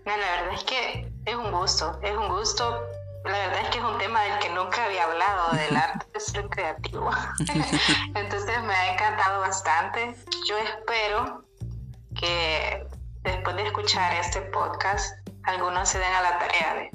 la 0.05 0.17
verdad 0.17 0.55
es 0.55 0.65
que 0.65 1.13
es 1.25 1.35
un 1.35 1.51
gusto, 1.51 1.99
es 2.03 2.17
un 2.17 2.29
gusto. 2.29 2.83
La 3.25 3.39
verdad 3.39 3.63
es 3.63 3.69
que 3.71 3.79
es 3.79 3.85
un 3.85 3.97
tema 3.97 4.23
del 4.23 4.39
que 4.39 4.51
nunca 4.51 4.85
había 4.85 5.05
hablado, 5.05 5.57
del 5.57 5.75
arte 5.75 6.07
de 6.13 6.21
ser 6.21 6.47
creativo. 6.51 7.11
Entonces 8.15 8.34
me 8.63 8.75
ha 8.75 8.93
encantado 8.93 9.41
bastante. 9.41 10.17
Yo 10.47 10.57
espero 10.59 11.45
que 12.19 12.87
después 13.23 13.57
de 13.57 13.67
escuchar 13.67 14.15
este 14.15 14.41
podcast, 14.43 15.29
algunos 15.45 15.89
se 15.89 15.99
den 15.99 16.13
a 16.13 16.23
la 16.23 16.39
tarea 16.39 16.75
de, 16.75 16.91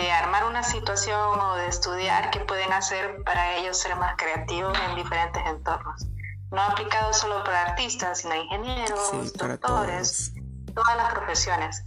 de 0.00 0.10
armar 0.12 0.44
una 0.44 0.62
situación 0.62 1.40
o 1.40 1.56
de 1.56 1.66
estudiar 1.66 2.30
qué 2.30 2.40
pueden 2.40 2.72
hacer 2.72 3.22
para 3.24 3.56
ellos 3.56 3.78
ser 3.78 3.96
más 3.96 4.14
creativos 4.16 4.78
en 4.88 4.96
diferentes 4.96 5.42
entornos 5.46 6.06
no 6.52 6.60
aplicado 6.60 7.12
solo 7.14 7.42
para 7.44 7.62
artistas, 7.62 8.20
sino 8.20 8.34
ingenieros, 8.34 9.32
doctores, 9.32 10.32
todas 10.74 10.96
las 10.96 11.12
profesiones. 11.12 11.84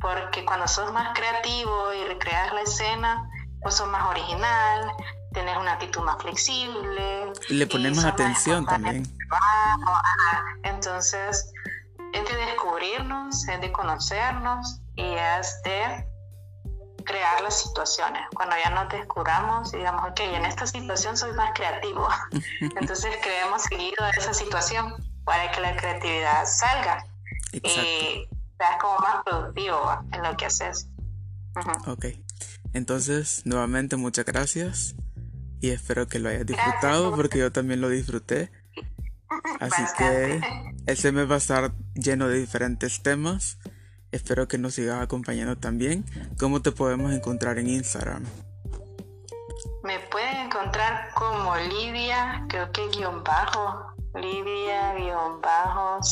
Porque 0.00 0.44
cuando 0.44 0.66
sos 0.66 0.92
más 0.92 1.16
creativo 1.16 1.92
y 1.92 2.04
recreas 2.04 2.52
la 2.52 2.62
escena, 2.62 3.30
pues 3.60 3.74
sos 3.74 3.88
más 3.88 4.08
original, 4.08 4.92
tenés 5.36 5.58
una 5.58 5.74
actitud 5.74 6.00
más 6.00 6.16
flexible. 6.22 7.30
Y 7.50 7.54
le 7.54 7.66
ponemos 7.66 8.04
atención 8.04 8.64
también. 8.64 9.06
Entonces, 10.62 11.52
es 12.14 12.24
de 12.24 12.36
descubrirnos, 12.36 13.46
es 13.46 13.60
de 13.60 13.70
conocernos 13.70 14.80
y 14.94 15.04
es 15.04 15.60
de 15.62 16.08
crear 17.04 17.42
las 17.42 17.62
situaciones. 17.62 18.22
Cuando 18.34 18.56
ya 18.64 18.70
nos 18.70 18.88
descubramos 18.88 19.74
y 19.74 19.76
digamos, 19.76 20.10
ok, 20.10 20.20
en 20.20 20.46
esta 20.46 20.66
situación 20.66 21.18
soy 21.18 21.34
más 21.34 21.50
creativo, 21.54 22.08
entonces 22.80 23.14
creemos 23.22 23.62
seguido 23.64 24.04
a 24.04 24.10
esa 24.10 24.32
situación 24.32 24.94
para 25.24 25.50
que 25.52 25.60
la 25.60 25.76
creatividad 25.76 26.46
salga 26.46 27.04
y 27.52 27.60
seas 27.68 28.76
como 28.80 28.98
más 29.00 29.22
productivo 29.22 30.02
en 30.12 30.22
lo 30.22 30.34
que 30.38 30.46
haces. 30.46 30.88
Ok, 31.86 32.06
entonces 32.72 33.42
nuevamente 33.44 33.96
muchas 33.96 34.24
gracias 34.24 34.96
y 35.66 35.70
espero 35.70 36.06
que 36.06 36.18
lo 36.18 36.28
hayas 36.28 36.46
disfrutado 36.46 37.14
porque 37.14 37.38
yo 37.38 37.52
también 37.52 37.80
lo 37.80 37.88
disfruté. 37.88 38.50
Así 39.60 39.82
que 39.98 40.40
ese 40.86 41.12
mes 41.12 41.30
va 41.30 41.34
a 41.34 41.38
estar 41.38 41.72
lleno 41.94 42.28
de 42.28 42.38
diferentes 42.38 43.02
temas 43.02 43.58
Espero 44.12 44.48
que 44.48 44.56
nos 44.56 44.74
sigas 44.74 45.02
acompañando 45.02 45.58
también. 45.58 46.04
¿Cómo 46.38 46.62
te 46.62 46.72
podemos 46.72 47.12
encontrar 47.12 47.58
en 47.58 47.68
Instagram? 47.68 48.24
Me 49.82 49.98
pueden 50.10 50.46
encontrar 50.46 51.10
como 51.14 51.54
Lidia, 51.56 52.44
creo 52.48 52.72
que 52.72 52.88
guion 52.88 53.22
bajo, 53.22 53.94
Lidia 54.14 54.94
guion 54.94 55.40
bajo 55.42 56.02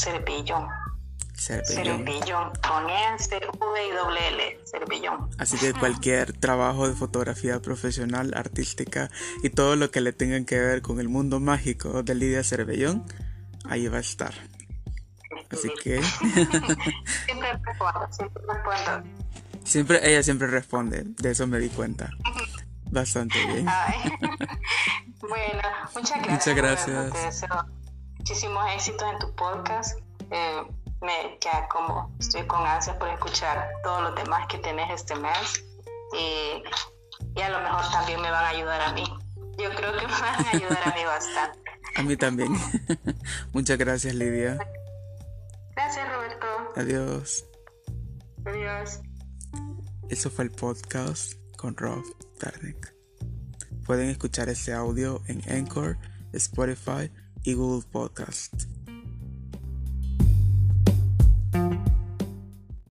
Cervillón. 1.35 2.53
con 2.67 2.89
S, 2.91 3.29
V 3.35 3.89
y 3.89 3.91
doble 3.93 4.29
L, 4.29 4.61
Cervillón. 4.65 5.31
Así 5.39 5.59
que 5.59 5.73
cualquier 5.73 6.33
trabajo 6.33 6.89
de 6.89 6.95
fotografía 6.95 7.61
profesional, 7.61 8.33
artística 8.37 9.11
y 9.43 9.51
todo 9.51 9.77
lo 9.77 9.91
que 9.91 10.01
le 10.01 10.13
tengan 10.13 10.45
que 10.45 10.59
ver 10.59 10.83
con 10.83 11.01
el 11.01 11.09
mundo 11.09 11.41
mágico 11.41 12.03
de 12.03 12.15
Lidia 12.15 12.45
Cervellón, 12.45 13.05
ahí 13.69 13.89
va 13.89 13.99
a 13.99 14.01
estar. 14.01 14.33
Así 15.51 15.69
que. 15.83 16.03
siempre 17.27 17.53
respondo, 17.65 18.09
siempre 18.11 18.43
respondo. 18.47 19.11
Siempre, 19.65 20.01
ella 20.03 20.23
siempre 20.23 20.47
responde, 20.47 21.05
de 21.05 21.31
eso 21.31 21.47
me 21.47 21.59
di 21.59 21.69
cuenta. 21.69 22.11
Bastante 22.91 23.45
bien. 23.47 23.67
bueno, 25.21 25.63
muchas 25.95 26.23
gracias. 26.23 26.31
Muchas 26.31 26.55
gracias. 26.55 27.13
Te 27.13 27.19
deseo 27.19 27.67
muchísimos 28.19 28.67
éxitos 28.75 29.13
en 29.13 29.19
tu 29.19 29.35
podcast. 29.35 29.99
Eh, 30.31 30.63
me, 31.05 31.39
ya 31.41 31.69
como 31.69 32.15
estoy 32.19 32.47
con 32.47 32.67
ansias 32.67 32.97
por 32.97 33.09
escuchar 33.09 33.71
todos 33.83 34.03
los 34.03 34.15
demás 34.17 34.47
que 34.49 34.59
tenés 34.59 34.91
este 34.91 35.15
mes. 35.15 35.65
Y, 36.13 36.63
y 37.39 37.43
a 37.43 37.51
lo 37.51 37.61
mejor 37.61 37.91
también 37.91 38.21
me 38.21 38.31
van 38.31 38.45
a 38.45 38.49
ayudar 38.49 38.81
a 38.81 38.93
mí. 38.93 39.05
Yo 39.59 39.71
creo 39.75 39.93
que 39.93 40.07
me 40.07 40.13
van 40.13 40.47
a 40.47 40.51
ayudar 40.51 40.89
a 40.89 40.95
mí 40.95 41.05
bastante. 41.05 41.71
A 41.97 42.03
mí 42.03 42.17
también. 42.17 42.53
Muchas 43.53 43.79
gracias, 43.79 44.15
Lidia. 44.15 44.59
Gracias, 45.77 46.09
Roberto. 46.13 46.47
Adiós. 46.77 47.45
Adiós. 48.45 49.01
Eso 50.09 50.31
fue 50.31 50.45
el 50.45 50.51
podcast 50.51 51.35
con 51.57 51.77
Rob 51.77 52.05
Tarnick. 52.39 52.95
Pueden 53.87 54.09
escuchar 54.09 54.49
este 54.49 54.73
audio 54.73 55.23
en 55.29 55.43
Anchor, 55.51 55.99
Spotify 56.33 57.11
y 57.43 57.55
Google 57.55 57.87
Podcast. 57.91 58.74